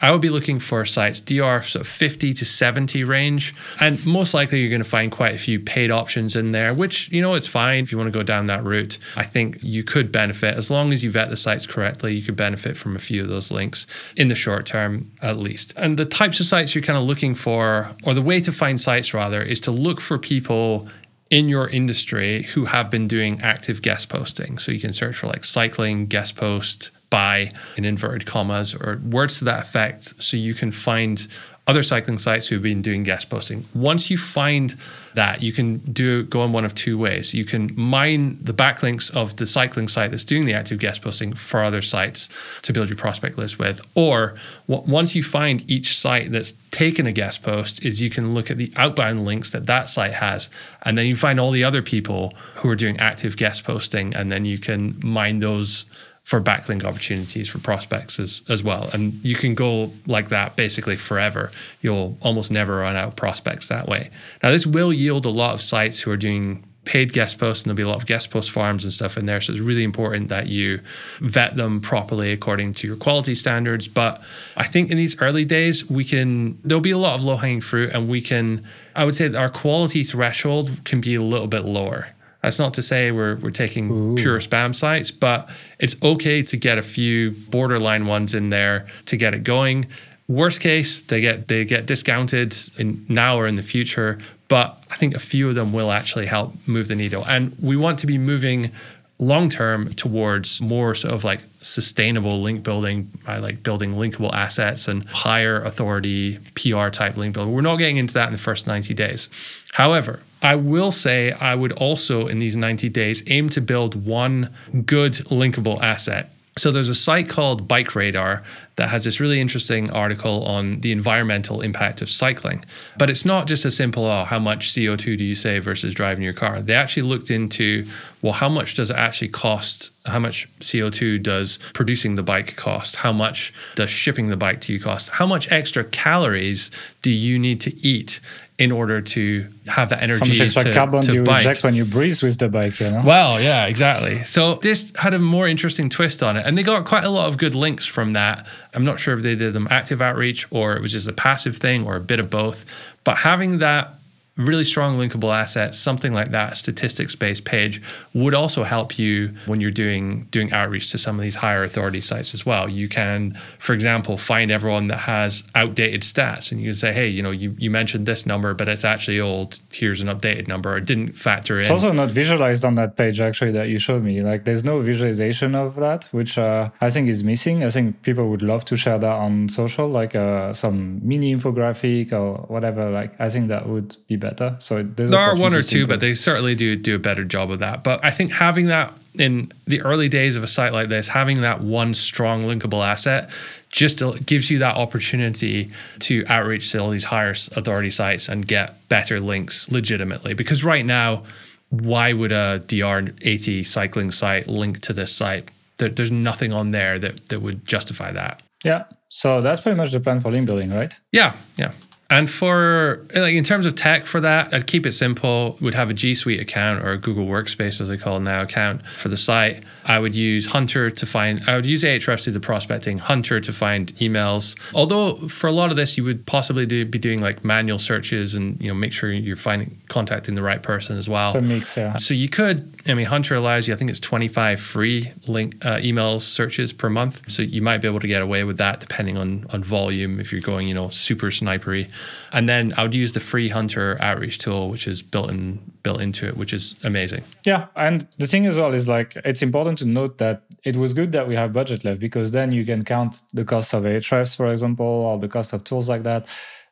[0.00, 3.54] I would be looking for sites DR sort of 50 to 70 range.
[3.80, 7.10] And most likely you're going to find quite a few paid options in there, which,
[7.10, 8.98] you know, it's fine if you want to go down that route.
[9.16, 12.36] I think you could benefit as long as you vet the sites correctly, you could
[12.36, 15.74] benefit from a few of those links in the short term at least.
[15.76, 18.80] And the types of sites you're kind of looking for, or the way to find
[18.80, 20.88] sites rather, is to look for people
[21.28, 24.58] in your industry who have been doing active guest posting.
[24.58, 29.38] So you can search for like cycling guest post by in inverted commas or words
[29.40, 31.26] to that effect so you can find
[31.70, 33.64] other cycling sites who've been doing guest posting.
[33.74, 34.76] Once you find
[35.14, 37.32] that, you can do go in one of two ways.
[37.32, 41.32] You can mine the backlinks of the cycling site that's doing the active guest posting
[41.32, 42.28] for other sites
[42.62, 43.80] to build your prospect list with.
[43.94, 44.36] Or
[44.68, 48.50] w- once you find each site that's taken a guest post, is you can look
[48.50, 50.50] at the outbound links that that site has,
[50.82, 54.32] and then you find all the other people who are doing active guest posting, and
[54.32, 55.84] then you can mine those
[56.24, 58.88] for backlink opportunities for prospects as, as well.
[58.92, 61.50] And you can go like that basically forever.
[61.80, 64.10] You'll almost never run out of prospects that way.
[64.42, 67.68] Now, this will yield a lot of sites who are doing paid guest posts, and
[67.68, 69.40] there'll be a lot of guest post farms and stuff in there.
[69.40, 70.80] So it's really important that you
[71.20, 73.86] vet them properly according to your quality standards.
[73.86, 74.20] But
[74.56, 77.60] I think in these early days, we can, there'll be a lot of low hanging
[77.60, 81.64] fruit, and we can, I would say our quality threshold can be a little bit
[81.64, 82.08] lower
[82.42, 84.14] That's not to say we're, we're taking Ooh.
[84.14, 85.48] pure spam sites, but
[85.78, 89.86] it's okay to get a few borderline ones in there to get it going.
[90.26, 94.96] Worst case, they get they get discounted in now or in the future, but I
[94.96, 97.24] think a few of them will actually help move the needle.
[97.26, 98.70] And we want to be moving
[99.18, 104.88] long term towards more sort of like sustainable link building by like building linkable assets
[104.88, 107.52] and higher authority PR type link building.
[107.52, 109.28] We're not getting into that in the first 90 days.
[109.72, 114.54] However, I will say I would also in these 90 days aim to build one
[114.86, 116.30] good linkable asset.
[116.58, 118.42] So there's a site called Bike Radar
[118.76, 122.64] that has this really interesting article on the environmental impact of cycling.
[122.98, 126.24] But it's not just a simple, oh, how much CO2 do you save versus driving
[126.24, 126.60] your car?
[126.60, 127.86] They actually looked into,
[128.20, 129.90] well, how much does it actually cost?
[130.06, 132.96] How much CO2 does producing the bike cost?
[132.96, 135.10] How much does shipping the bike to you cost?
[135.10, 136.70] How much extra calories
[137.02, 138.20] do you need to eat
[138.60, 140.28] in order to have that energy.
[140.28, 141.46] How much extra to, carbon to do you bike.
[141.46, 142.78] inject when you breathe with the bike?
[142.78, 143.02] You know?
[143.02, 144.22] Well, yeah, exactly.
[144.24, 147.28] So this had a more interesting twist on it, and they got quite a lot
[147.30, 148.46] of good links from that.
[148.74, 151.56] I'm not sure if they did them active outreach or it was just a passive
[151.56, 152.66] thing or a bit of both.
[153.02, 153.94] But having that
[154.40, 157.82] really strong linkable assets, something like that, statistics based page
[158.14, 162.00] would also help you when you're doing doing outreach to some of these higher authority
[162.00, 162.68] sites as well.
[162.68, 167.08] You can, for example, find everyone that has outdated stats and you can say, hey,
[167.08, 169.60] you know, you, you mentioned this number, but it's actually old.
[169.70, 170.76] Here's an updated number.
[170.76, 171.62] It didn't factor in.
[171.62, 174.22] It's also not visualized on that page actually that you showed me.
[174.22, 177.62] Like there's no visualization of that, which uh, I think is missing.
[177.62, 182.12] I think people would love to share that on social, like uh, some mini infographic
[182.12, 182.90] or whatever.
[182.90, 184.56] Like I think that would be better better.
[184.58, 187.58] So there are one or two, but they certainly do do a better job of
[187.60, 187.84] that.
[187.84, 191.40] But I think having that in the early days of a site like this, having
[191.42, 193.30] that one strong linkable asset
[193.70, 198.88] just gives you that opportunity to outreach to all these higher authority sites and get
[198.88, 200.34] better links legitimately.
[200.34, 201.24] Because right now,
[201.70, 205.50] why would a DR80 cycling site link to this site?
[205.88, 208.42] there's nothing on there that, that would justify that.
[208.62, 208.84] Yeah.
[209.08, 210.92] So that's pretty much the plan for link building, right?
[211.12, 211.34] Yeah.
[211.56, 211.72] Yeah.
[212.10, 215.56] And for like in terms of tech for that, I'd keep it simple.
[215.60, 218.42] Would have a G Suite account or a Google Workspace as they call it now
[218.42, 219.64] account for the site.
[219.90, 221.42] I would use Hunter to find.
[221.48, 222.98] I would use Ahrefs to do the prospecting.
[222.98, 224.56] Hunter to find emails.
[224.72, 228.36] Although for a lot of this, you would possibly do, be doing like manual searches
[228.36, 231.30] and you know make sure you're finding contacting the right person as well.
[231.30, 231.96] So mix, yeah.
[231.96, 232.72] So you could.
[232.86, 233.74] I mean, Hunter allows you.
[233.74, 237.20] I think it's 25 free link uh, emails searches per month.
[237.26, 240.20] So you might be able to get away with that depending on on volume.
[240.20, 241.90] If you're going, you know, super snipery.
[242.32, 246.00] And then I would use the free Hunter outreach tool, which is built in built
[246.00, 247.22] into it, which is amazing.
[247.44, 250.92] Yeah, and the thing as well is like it's important to note that it was
[250.92, 254.36] good that we have budget left because then you can count the cost of Ahrefs,
[254.36, 256.26] for example, or the cost of tools like that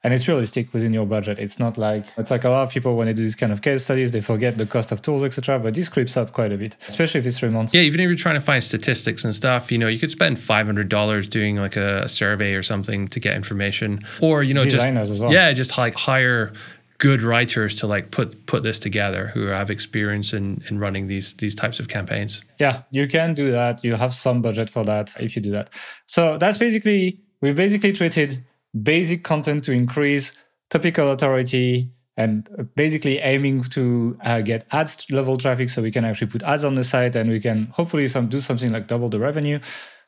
[0.05, 1.39] and it's realistic within your budget.
[1.39, 3.63] It's not like it's like a lot of people when they do these kind of
[3.63, 5.59] case studies, they forget the cost of tools, etc.
[5.59, 7.75] But this creeps up quite a bit, especially if it's three months.
[7.75, 10.39] Yeah, even if you're trying to find statistics and stuff, you know, you could spend
[10.39, 14.63] five hundred dollars doing like a survey or something to get information, or you know,
[14.63, 15.33] designers just, as well.
[15.33, 16.53] Yeah, just like hire
[16.99, 21.35] good writers to like put put this together who have experience in in running these
[21.35, 22.43] these types of campaigns.
[22.59, 23.85] Yeah, you can do that.
[23.85, 25.71] You have some budget for that if you do that.
[26.07, 28.45] So that's basically we basically treated
[28.83, 30.37] basic content to increase
[30.71, 36.27] topical authority and basically aiming to uh, get ads level traffic so we can actually
[36.27, 39.21] put ads on the site and we can hopefully some do something like double the
[39.21, 39.61] revenue.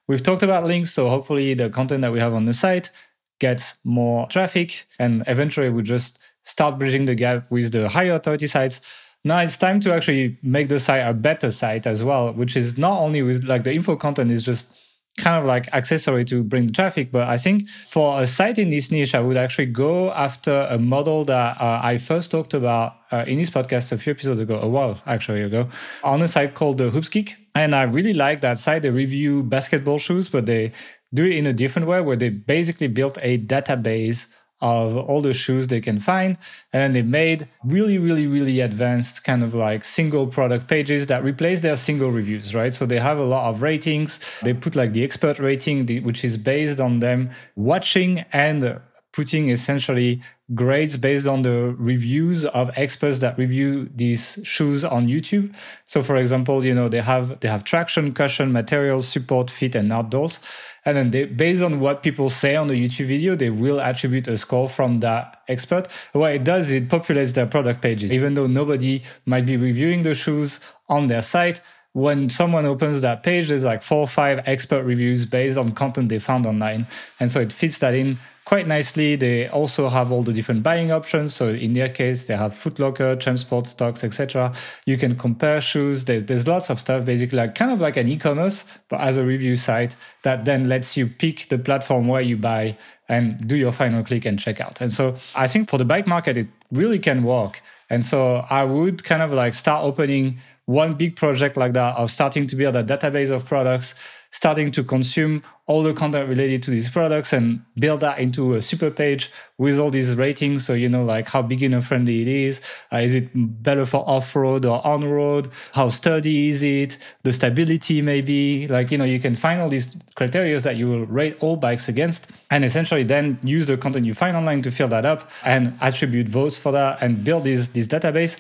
[0.09, 2.91] We've talked about links, so hopefully the content that we have on the site
[3.39, 8.47] gets more traffic and eventually we just start bridging the gap with the higher authority
[8.47, 8.81] sites.
[9.25, 12.79] Now it's time to actually make the site a better site as well, which is
[12.79, 14.75] not only with like the info content is just
[15.19, 17.13] kind of like accessory to bring the traffic.
[17.13, 20.79] But I think for a site in this niche, I would actually go after a
[20.79, 24.59] model that uh, I first talked about uh, in this podcast a few episodes ago,
[24.61, 25.69] a while actually ago,
[26.03, 27.37] on a site called the Hoops Geek.
[27.55, 28.83] And I really like that site.
[28.83, 30.73] They review basketball shoes, but they
[31.13, 34.29] do it in a different way where they basically built a database
[34.61, 36.37] of all the shoes they can find.
[36.73, 41.61] And they made really, really, really advanced kind of like single product pages that replace
[41.63, 42.75] their single reviews, right?
[42.75, 44.21] So they have a lot of ratings.
[44.43, 48.81] They put like the expert rating, which is based on them watching and
[49.13, 50.23] putting essentially
[50.55, 55.55] grades based on the reviews of experts that review these shoes on YouTube.
[55.87, 59.93] So for example, you know, they have they have traction, cushion, materials, support, fit, and
[59.93, 60.41] outdoors.
[60.85, 64.27] And then they, based on what people say on the YouTube video, they will attribute
[64.29, 65.89] a score from that expert.
[66.13, 68.13] What it does, it populates their product pages.
[68.13, 71.61] Even though nobody might be reviewing the shoes on their site,
[71.93, 76.09] when someone opens that page, there's like four or five expert reviews based on content
[76.09, 76.87] they found online.
[77.19, 79.17] And so it fits that in quite nicely.
[79.17, 81.35] They also have all the different buying options.
[81.35, 84.53] So in their case, they have Footlocker, Sport stocks, etc.
[84.87, 86.05] You can compare shoes.
[86.05, 89.25] There's, there's lots of stuff, basically, like kind of like an e-commerce, but as a
[89.25, 92.77] review site that then lets you pick the platform where you buy
[93.09, 94.81] and do your final click and check out.
[94.81, 97.61] And so I think for the bike market, it really can work.
[97.89, 102.11] And so I would kind of like start opening one big project like that of
[102.11, 103.97] starting to build a database of products
[104.31, 108.63] starting to consume all the content related to these products and build that into a
[108.63, 110.67] super page with all these ratings.
[110.67, 112.61] So, you know, like how beginner friendly it is.
[112.93, 115.49] Uh, is it better for off road or on road?
[115.73, 116.99] How sturdy is it?
[117.23, 118.67] The stability, maybe.
[118.67, 121.89] Like, you know, you can find all these criteria that you will rate all bikes
[121.89, 125.79] against and essentially then use the content you find online to fill that up and
[125.81, 128.37] attribute votes for that and build this, this database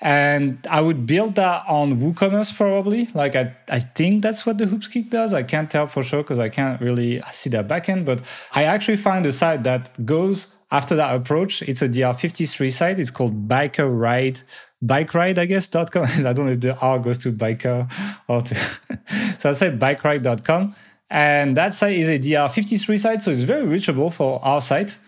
[0.00, 3.10] and I would build that on WooCommerce probably.
[3.12, 5.34] Like I, I think that's what the Hoops Geek does.
[5.34, 8.06] I can't tell for sure because I can't really see their backend.
[8.06, 8.22] But
[8.52, 11.60] I actually found a site that goes after that approach.
[11.62, 12.98] It's a DR53 site.
[12.98, 14.40] It's called Biker Ride,
[14.80, 16.04] Bike Ride, I guess, dot com.
[16.26, 17.92] I don't know if the R goes to biker
[18.26, 18.54] or to.
[19.38, 20.74] so I said bikeride.com.
[21.10, 23.22] And that site is a DR53 site.
[23.22, 24.98] So it's very reachable for our site.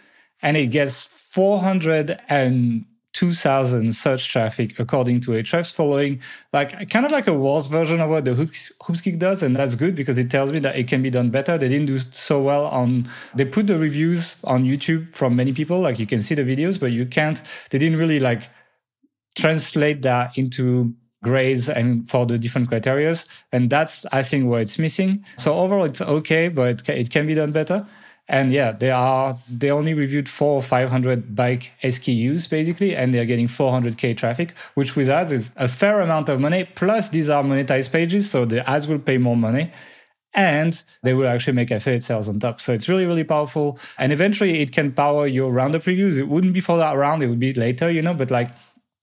[0.43, 6.20] And it gets 400 and 2000 search traffic according to Ahrefs following
[6.52, 9.74] like kind of like a worse version of what the Hoops, Hoopskick does and that's
[9.74, 11.58] good because it tells me that it can be done better.
[11.58, 15.80] They didn't do so well on they put the reviews on youtube from many people
[15.80, 18.48] like you can see the videos but you can't they didn't really like
[19.36, 24.78] translate that into grades and for the different criterias and that's i think where it's
[24.78, 25.24] missing.
[25.36, 27.86] So overall it's okay but it can be done better
[28.33, 33.12] and yeah, they are they only reviewed four or five hundred bike SKUs basically, and
[33.12, 36.64] they're getting 400k traffic, which with ads is a fair amount of money.
[36.74, 39.70] Plus, these are monetized pages, so the ads will pay more money
[40.35, 42.59] and they will actually make affiliate sales on top.
[42.59, 43.78] So it's really, really powerful.
[43.99, 46.16] And eventually it can power your roundup reviews.
[46.16, 48.51] It wouldn't be for that round, it would be later, you know, but like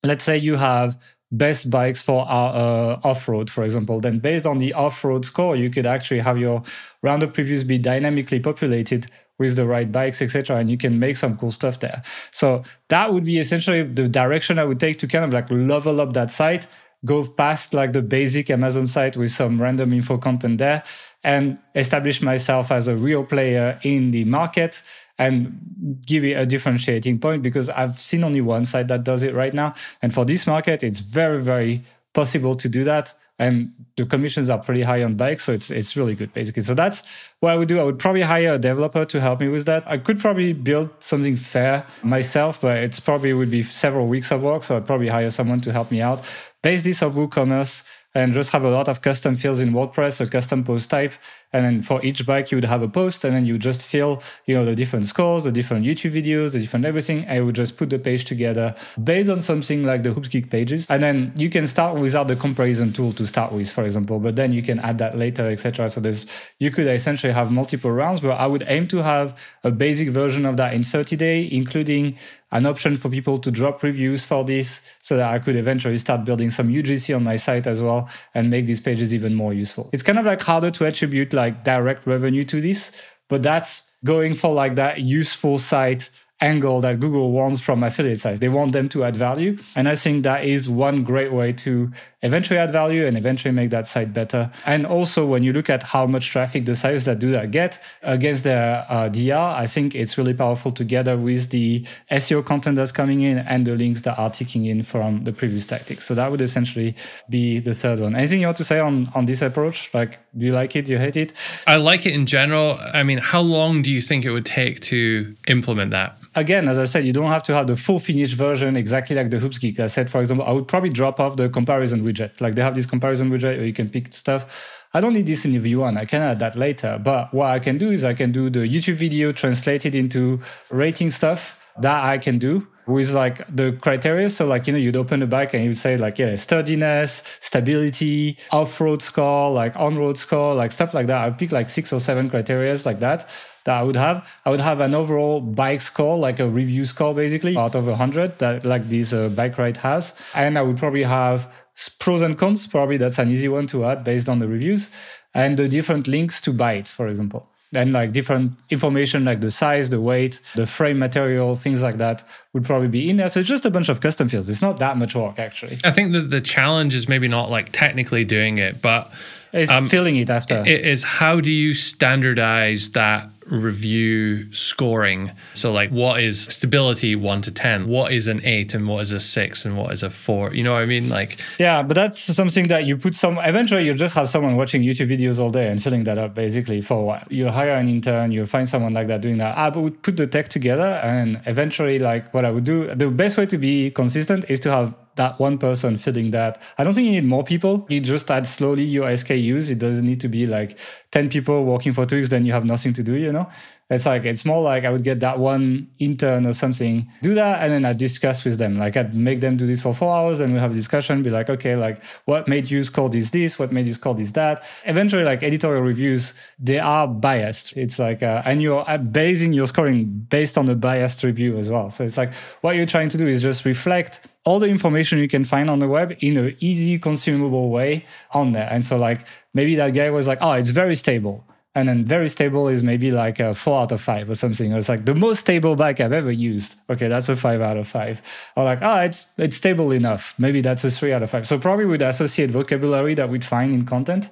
[0.04, 0.98] let's say you have
[1.32, 5.70] best bikes for our uh, off-road for example then based on the off-road score you
[5.70, 6.64] could actually have your
[7.04, 9.06] roundup previews be dynamically populated
[9.38, 12.02] with the right bikes etc and you can make some cool stuff there.
[12.32, 16.02] So that would be essentially the direction i would take to kind of like level
[16.02, 16.68] up that site
[17.06, 20.84] go past like the basic amazon site with some random info content there
[21.24, 24.82] and establish myself as a real player in the market
[25.20, 29.36] and give it a differentiating point because I've seen only one site that does it
[29.36, 29.76] right now.
[30.02, 33.14] And for this market, it's very, very possible to do that.
[33.38, 36.62] And the commissions are pretty high on bikes, so it's it's really good basically.
[36.64, 37.08] So that's
[37.40, 37.80] what I would do.
[37.80, 39.84] I would probably hire a developer to help me with that.
[39.88, 44.44] I could probably build something fair myself, but it's probably would be several weeks of
[44.44, 44.64] work.
[44.64, 46.26] So I'd probably hire someone to help me out.
[46.62, 50.28] Base this of WooCommerce and just have a lot of custom fields in WordPress, a
[50.28, 51.14] custom post type.
[51.52, 54.22] And then for each bike, you would have a post, and then you just fill,
[54.46, 57.28] you know, the different scores, the different YouTube videos, the different everything.
[57.28, 60.86] I would just put the page together based on something like the Hoops Geek pages.
[60.90, 64.36] And then you can start without the comparison tool to start with, for example, but
[64.36, 65.90] then you can add that later, etc.
[65.90, 66.26] So there's
[66.60, 70.46] you could essentially have multiple rounds, but I would aim to have a basic version
[70.46, 72.18] of that in 30 day, including
[72.52, 76.26] an option for people to drop reviews for this so that I could eventually start
[76.26, 79.90] building some UGC on my site as well and make these pages even more useful.
[79.94, 82.92] It's kind of like harder to attribute like direct revenue to this,
[83.28, 86.10] but that's going for like that useful site
[86.42, 88.40] angle that Google wants from affiliate sites.
[88.40, 89.58] They want them to add value.
[89.76, 91.92] And I think that is one great way to
[92.22, 94.52] eventually add value and eventually make that site better.
[94.66, 97.82] And also, when you look at how much traffic the sites that do that get
[98.02, 102.92] against their uh, DR, I think it's really powerful together with the SEO content that's
[102.92, 106.06] coming in and the links that are ticking in from the previous tactics.
[106.06, 106.96] So that would essentially
[107.30, 108.16] be the third one.
[108.16, 109.90] Anything you want to say on, on this approach?
[109.94, 110.86] Like, do you like it?
[110.86, 111.34] Do you hate it?
[111.68, 112.78] I like it in general.
[112.94, 116.20] I mean, how long do you think it would take to implement that?
[116.36, 119.30] again, as I said, you don't have to have the full finished version exactly like
[119.30, 119.80] the Hoops Geek.
[119.80, 122.42] I said, for example, I would probably drop off the comparison widget.
[122.42, 124.46] Like they have this comparison widget where you can pick stuff.
[124.94, 125.98] I don't need this in V1.
[125.98, 127.00] I can add that later.
[127.04, 131.12] But what I can do is I can do the YouTube video translated into rating
[131.12, 134.30] stuff that I can do with like the criteria.
[134.30, 138.38] So like, you know, you'd open the bike and you'd say like, yeah, sturdiness, stability,
[138.52, 141.26] off-road score, like on-road score, like stuff like that.
[141.26, 143.30] I pick like six or seven criterias like that
[143.66, 144.28] that I would have.
[144.46, 147.96] I would have an overall bike score, like a review score, basically out of a
[147.96, 151.52] hundred that like this uh, bike ride has, and I would probably have
[151.88, 152.68] pros and cons.
[152.68, 154.90] Probably that's an easy one to add based on the reviews
[155.34, 157.48] and the different links to buy it, for example.
[157.74, 162.24] And like different information like the size, the weight, the frame material, things like that
[162.52, 163.30] would probably be in there.
[163.30, 164.50] So it's just a bunch of custom fields.
[164.50, 165.78] It's not that much work actually.
[165.84, 169.12] I think that the challenge is maybe not like technically doing it, but
[169.54, 170.62] it's um, filling it after.
[170.62, 175.32] It is how do you standardize that review scoring.
[175.56, 177.88] So, like, what is stability one to 10?
[177.88, 180.54] What is an eight and what is a six and what is a four?
[180.54, 181.10] You know what I mean?
[181.10, 184.82] Like, yeah, but that's something that you put some, eventually, you just have someone watching
[184.82, 187.28] YouTube videos all day and filling that up basically for a while.
[187.30, 189.58] You hire an intern, you find someone like that doing that.
[189.58, 193.38] I would put the tech together and eventually, like, what I would do, the best
[193.38, 196.62] way to be consistent is to have that one person filling that.
[196.78, 197.86] I don't think you need more people.
[197.90, 199.70] You just add slowly your SKUs.
[199.70, 200.80] It doesn't need to be like
[201.12, 203.50] 10 people working for two weeks, then you have nothing to do, you know?
[203.90, 207.64] It's like, it's more like I would get that one intern or something, do that,
[207.64, 208.78] and then I discuss with them.
[208.78, 211.32] Like I'd make them do this for four hours and we have a discussion, be
[211.32, 214.70] like, okay, like what made you score this, this, what made you score this, that.
[214.86, 217.76] Eventually, like editorial reviews, they are biased.
[217.76, 221.90] It's like, uh, and you're basing your scoring based on a biased review as well.
[221.90, 225.28] So it's like, what you're trying to do is just reflect all the information you
[225.28, 228.68] can find on the web in an easy consumable way on there.
[228.72, 231.44] And so like maybe that guy was like, oh, it's very stable
[231.76, 234.72] and then very stable is maybe like a four out of five or something.
[234.74, 236.76] It's like the most stable bike I've ever used.
[236.90, 238.22] Okay, that's a five out of five.
[238.56, 240.34] Or like, oh, it's it's stable enough.
[240.38, 241.48] Maybe that's a three out of five.
[241.48, 244.30] So probably we'd associate vocabulary that we'd find in content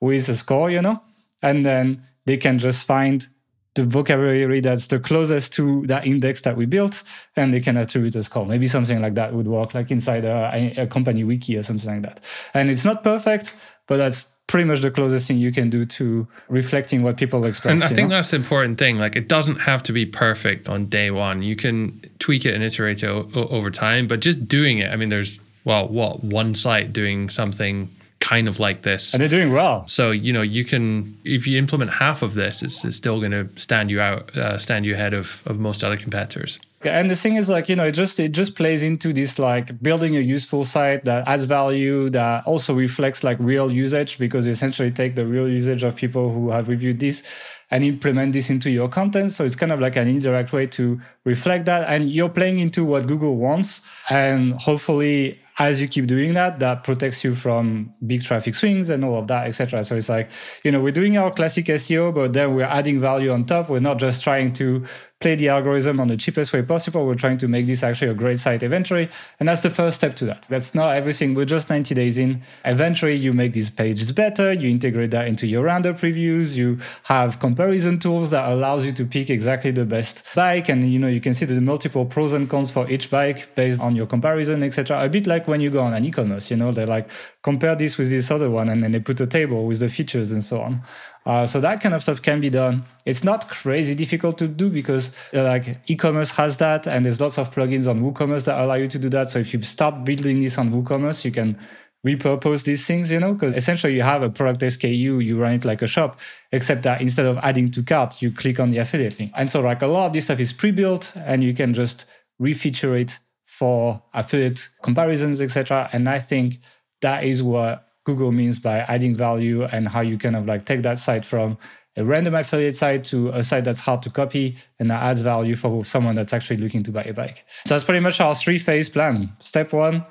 [0.00, 1.00] with a score, you know,
[1.42, 3.28] and then they can just find
[3.74, 7.02] the vocabulary that's the closest to that index that we built,
[7.36, 8.46] and they can attribute a score.
[8.46, 12.02] Maybe something like that would work, like inside a, a company wiki or something like
[12.02, 12.20] that.
[12.52, 13.54] And it's not perfect,
[13.86, 17.72] but that's pretty much the closest thing you can do to reflecting what people express.
[17.72, 18.16] And I think know?
[18.16, 18.98] that's the important thing.
[18.98, 21.42] Like, it doesn't have to be perfect on day one.
[21.42, 24.90] You can tweak it and iterate it o- over time, but just doing it.
[24.90, 29.28] I mean, there's well, what one site doing something kind of like this, and they're
[29.28, 29.88] doing well.
[29.88, 33.32] So you know, you can if you implement half of this, it's, it's still going
[33.32, 36.60] to stand you out, uh, stand you ahead of of most other competitors.
[36.82, 39.82] And the thing is, like you know, it just it just plays into this like
[39.82, 44.52] building a useful site that adds value that also reflects like real usage because you
[44.52, 47.22] essentially take the real usage of people who have reviewed this
[47.70, 49.30] and implement this into your content.
[49.30, 52.84] So it's kind of like an indirect way to reflect that, and you're playing into
[52.84, 58.22] what Google wants, and hopefully as you keep doing that, that protects you from big
[58.22, 59.84] traffic swings and all of that, etc.
[59.84, 60.30] So it's like,
[60.64, 63.68] you know, we're doing our classic SEO, but then we're adding value on top.
[63.68, 64.86] We're not just trying to
[65.20, 67.06] play the algorithm on the cheapest way possible.
[67.06, 69.10] We're trying to make this actually a great site eventually.
[69.38, 70.46] And that's the first step to that.
[70.48, 71.34] That's not everything.
[71.34, 72.40] We're just 90 days in.
[72.64, 74.50] Eventually, you make these pages better.
[74.54, 76.56] You integrate that into your render previews.
[76.56, 80.70] You have comparison tools that allows you to pick exactly the best bike.
[80.70, 83.82] And, you know, you can see the multiple pros and cons for each bike based
[83.82, 85.04] on your comparison, etc.
[85.04, 87.10] A bit like when you go on an e-commerce, you know, they're like,
[87.42, 88.70] compare this with this other one.
[88.70, 90.82] And then they put a table with the features and so on.
[91.30, 92.84] Uh, so that kind of stuff can be done.
[93.06, 97.38] It's not crazy difficult to do because uh, like e-commerce has that, and there's lots
[97.38, 99.30] of plugins on WooCommerce that allow you to do that.
[99.30, 101.56] So if you start building this on WooCommerce, you can
[102.04, 105.64] repurpose these things, you know, because essentially you have a product SKU, you run it
[105.64, 106.18] like a shop,
[106.50, 109.30] except that instead of adding to cart, you click on the affiliate link.
[109.36, 112.06] And so like a lot of this stuff is pre-built, and you can just
[112.42, 115.90] refeature it for affiliate comparisons, etc.
[115.92, 116.58] And I think
[117.02, 120.82] that is what Google means by adding value and how you kind of like take
[120.82, 121.58] that site from
[121.96, 125.56] a random affiliate site to a site that's hard to copy and that adds value
[125.56, 127.44] for someone that's actually looking to buy a bike.
[127.64, 129.34] So that's pretty much our three phase plan.
[129.40, 130.04] Step one,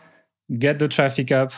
[0.57, 1.53] get the traffic up,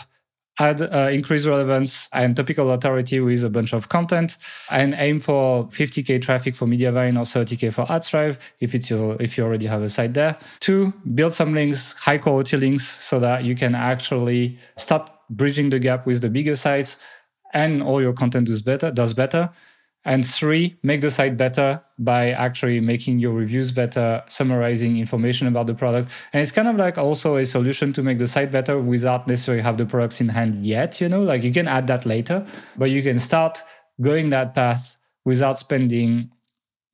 [0.59, 4.37] add uh, increased relevance and topical authority with a bunch of content
[4.69, 9.37] and aim for 50k traffic for mediavine or 30k for AdThrive if it's your if
[9.37, 13.43] you already have a site there two build some links high quality links so that
[13.43, 16.97] you can actually start bridging the gap with the bigger sites
[17.53, 19.49] and all your content does better does better.
[20.03, 25.67] And three make the site better by actually making your reviews better summarizing information about
[25.67, 26.11] the product.
[26.33, 29.61] And it's kind of like also a solution to make the site better without necessarily
[29.61, 31.21] have the products in hand yet you know?
[31.21, 33.61] Like you can add that later but you can start
[34.01, 36.31] going that path without spending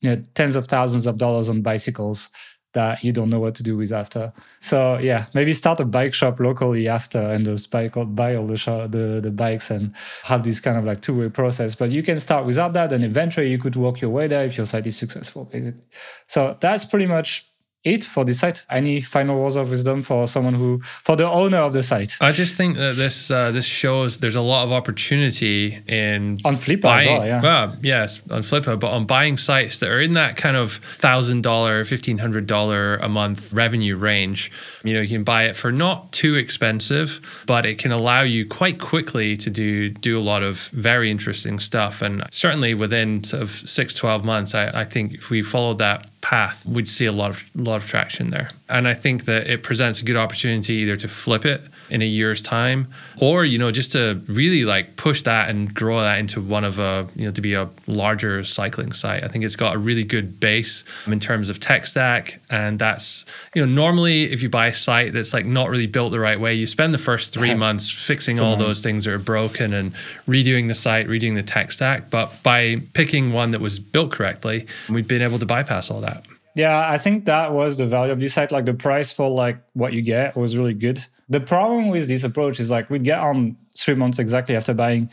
[0.02, 2.30] you know, tens of thousands of dollars on bicycles
[2.78, 4.32] that you don't know what to do with after.
[4.60, 8.88] So yeah, maybe start a bike shop locally after and just buy, buy all the,
[8.96, 11.74] the, the bikes and have this kind of like two-way process.
[11.74, 14.58] But you can start without that and eventually you could work your way there if
[14.58, 15.82] your site is successful, basically.
[16.28, 17.52] So that's pretty much
[17.94, 18.66] it for the site.
[18.70, 22.18] Any final words of wisdom for someone who, for the owner of the site?
[22.22, 26.56] I just think that this uh, this shows there's a lot of opportunity in on
[26.56, 27.28] Flippa buying, as well.
[27.28, 30.74] Yeah, well, yes, on Flippa, but on buying sites that are in that kind of
[31.00, 34.52] thousand dollar, fifteen hundred dollar a month revenue range.
[34.84, 38.46] You know, you can buy it for not too expensive, but it can allow you
[38.48, 42.02] quite quickly to do do a lot of very interesting stuff.
[42.02, 46.10] And certainly within sort of six, 12 months, I, I think if we followed that
[46.22, 48.50] path, we'd see a lot of lot of traction there.
[48.70, 52.06] And I think that it presents a good opportunity either to flip it in a
[52.06, 52.88] year's time.
[53.22, 56.80] Or you know just to really like push that and grow that into one of
[56.80, 59.24] a you know to be a larger cycling site.
[59.24, 62.40] I think it's got a really good base in terms of tech stack.
[62.50, 63.26] And that's
[63.56, 66.40] you know normally if you buy a site that's like not really built the right
[66.40, 69.94] way you spend the first three months fixing all those things that are broken and
[70.28, 72.10] redoing the site redoing the tech stack.
[72.10, 76.26] But by picking one that was built correctly we've been able to bypass all that.
[76.58, 78.52] Yeah, I think that was the value of this site.
[78.52, 81.06] Like the price for like what you get was really good.
[81.30, 85.10] The problem with this approach is like we'd get on three months exactly after buying.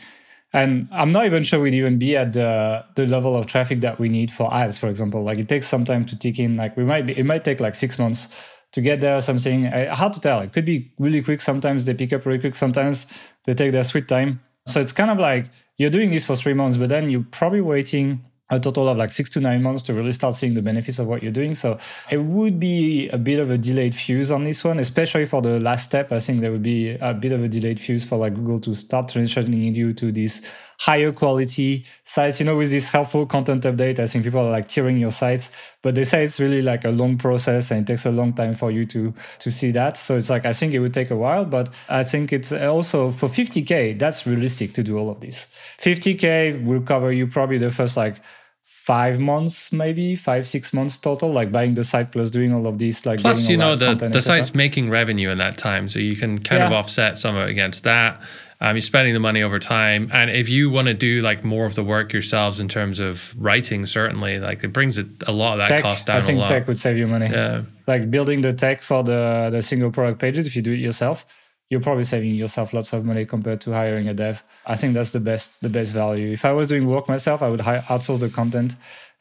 [0.53, 3.99] And I'm not even sure we'd even be at the the level of traffic that
[3.99, 5.23] we need for ads, for example.
[5.23, 6.55] Like it takes some time to tick in.
[6.55, 8.29] Like we might be, it might take like six months
[8.71, 9.65] to get there or something.
[9.65, 10.39] Hard to tell.
[10.39, 11.41] It could be really quick.
[11.41, 12.55] Sometimes they pick up really quick.
[12.55, 13.07] Sometimes
[13.45, 14.39] they take their sweet time.
[14.65, 17.61] So it's kind of like you're doing this for three months, but then you're probably
[17.61, 20.99] waiting a total of like six to nine months to really start seeing the benefits
[20.99, 21.55] of what you're doing.
[21.55, 21.79] So
[22.11, 25.59] it would be a bit of a delayed fuse on this one, especially for the
[25.59, 26.11] last step.
[26.11, 28.75] I think there would be a bit of a delayed fuse for like Google to
[28.75, 30.43] start transitioning you to this
[30.79, 32.39] higher quality sites.
[32.39, 35.51] You know, with this helpful content update, I think people are like tearing your sites,
[35.81, 38.55] but they say it's really like a long process and it takes a long time
[38.55, 39.97] for you to to see that.
[39.97, 43.11] So it's like I think it would take a while, but I think it's also
[43.11, 45.47] for 50k that's realistic to do all of this.
[45.79, 48.17] 50k will cover you probably the first like
[48.65, 52.79] five months maybe five six months total like buying the site plus doing all of
[52.79, 56.15] these like plus you know the, the site's making revenue in that time so you
[56.15, 56.67] can kind yeah.
[56.67, 58.19] of offset some against that
[58.61, 61.65] um, you're spending the money over time and if you want to do like more
[61.65, 65.53] of the work yourselves in terms of writing certainly like it brings it a lot
[65.53, 66.49] of that tech, cost down i think a lot.
[66.49, 70.19] tech would save you money yeah like building the tech for the the single product
[70.19, 71.25] pages if you do it yourself
[71.69, 74.43] you're probably saving yourself lots of money compared to hiring a dev.
[74.67, 76.31] I think that's the best the best value.
[76.31, 78.75] If I was doing work myself, I would outsource the content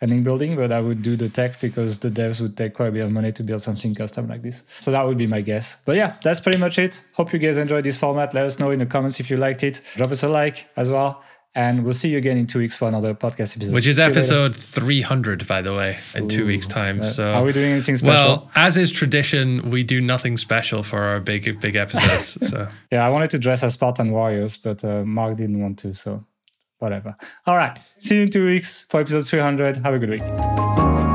[0.06, 2.92] link building, but I would do the tech because the devs would take quite a
[2.92, 4.64] bit of money to build something custom like this.
[4.80, 5.76] So that would be my guess.
[5.84, 7.02] But yeah, that's pretty much it.
[7.14, 8.34] Hope you guys enjoyed this format.
[8.34, 9.80] Let us know in the comments if you liked it.
[9.96, 11.22] Drop us a like as well.
[11.56, 13.72] And we'll see you again in two weeks for another podcast episode.
[13.72, 17.04] Which is episode 300, by the way, in Ooh, two weeks' time.
[17.04, 18.12] So, are we doing anything special?
[18.12, 22.38] Well, as is tradition, we do nothing special for our big, big episodes.
[22.50, 25.94] so, yeah, I wanted to dress as Spartan Warriors, but uh, Mark didn't want to.
[25.94, 26.24] So,
[26.84, 27.16] whatever.
[27.46, 27.78] All right.
[27.98, 29.78] See you in two weeks for episode 300.
[29.78, 31.13] Have a good week.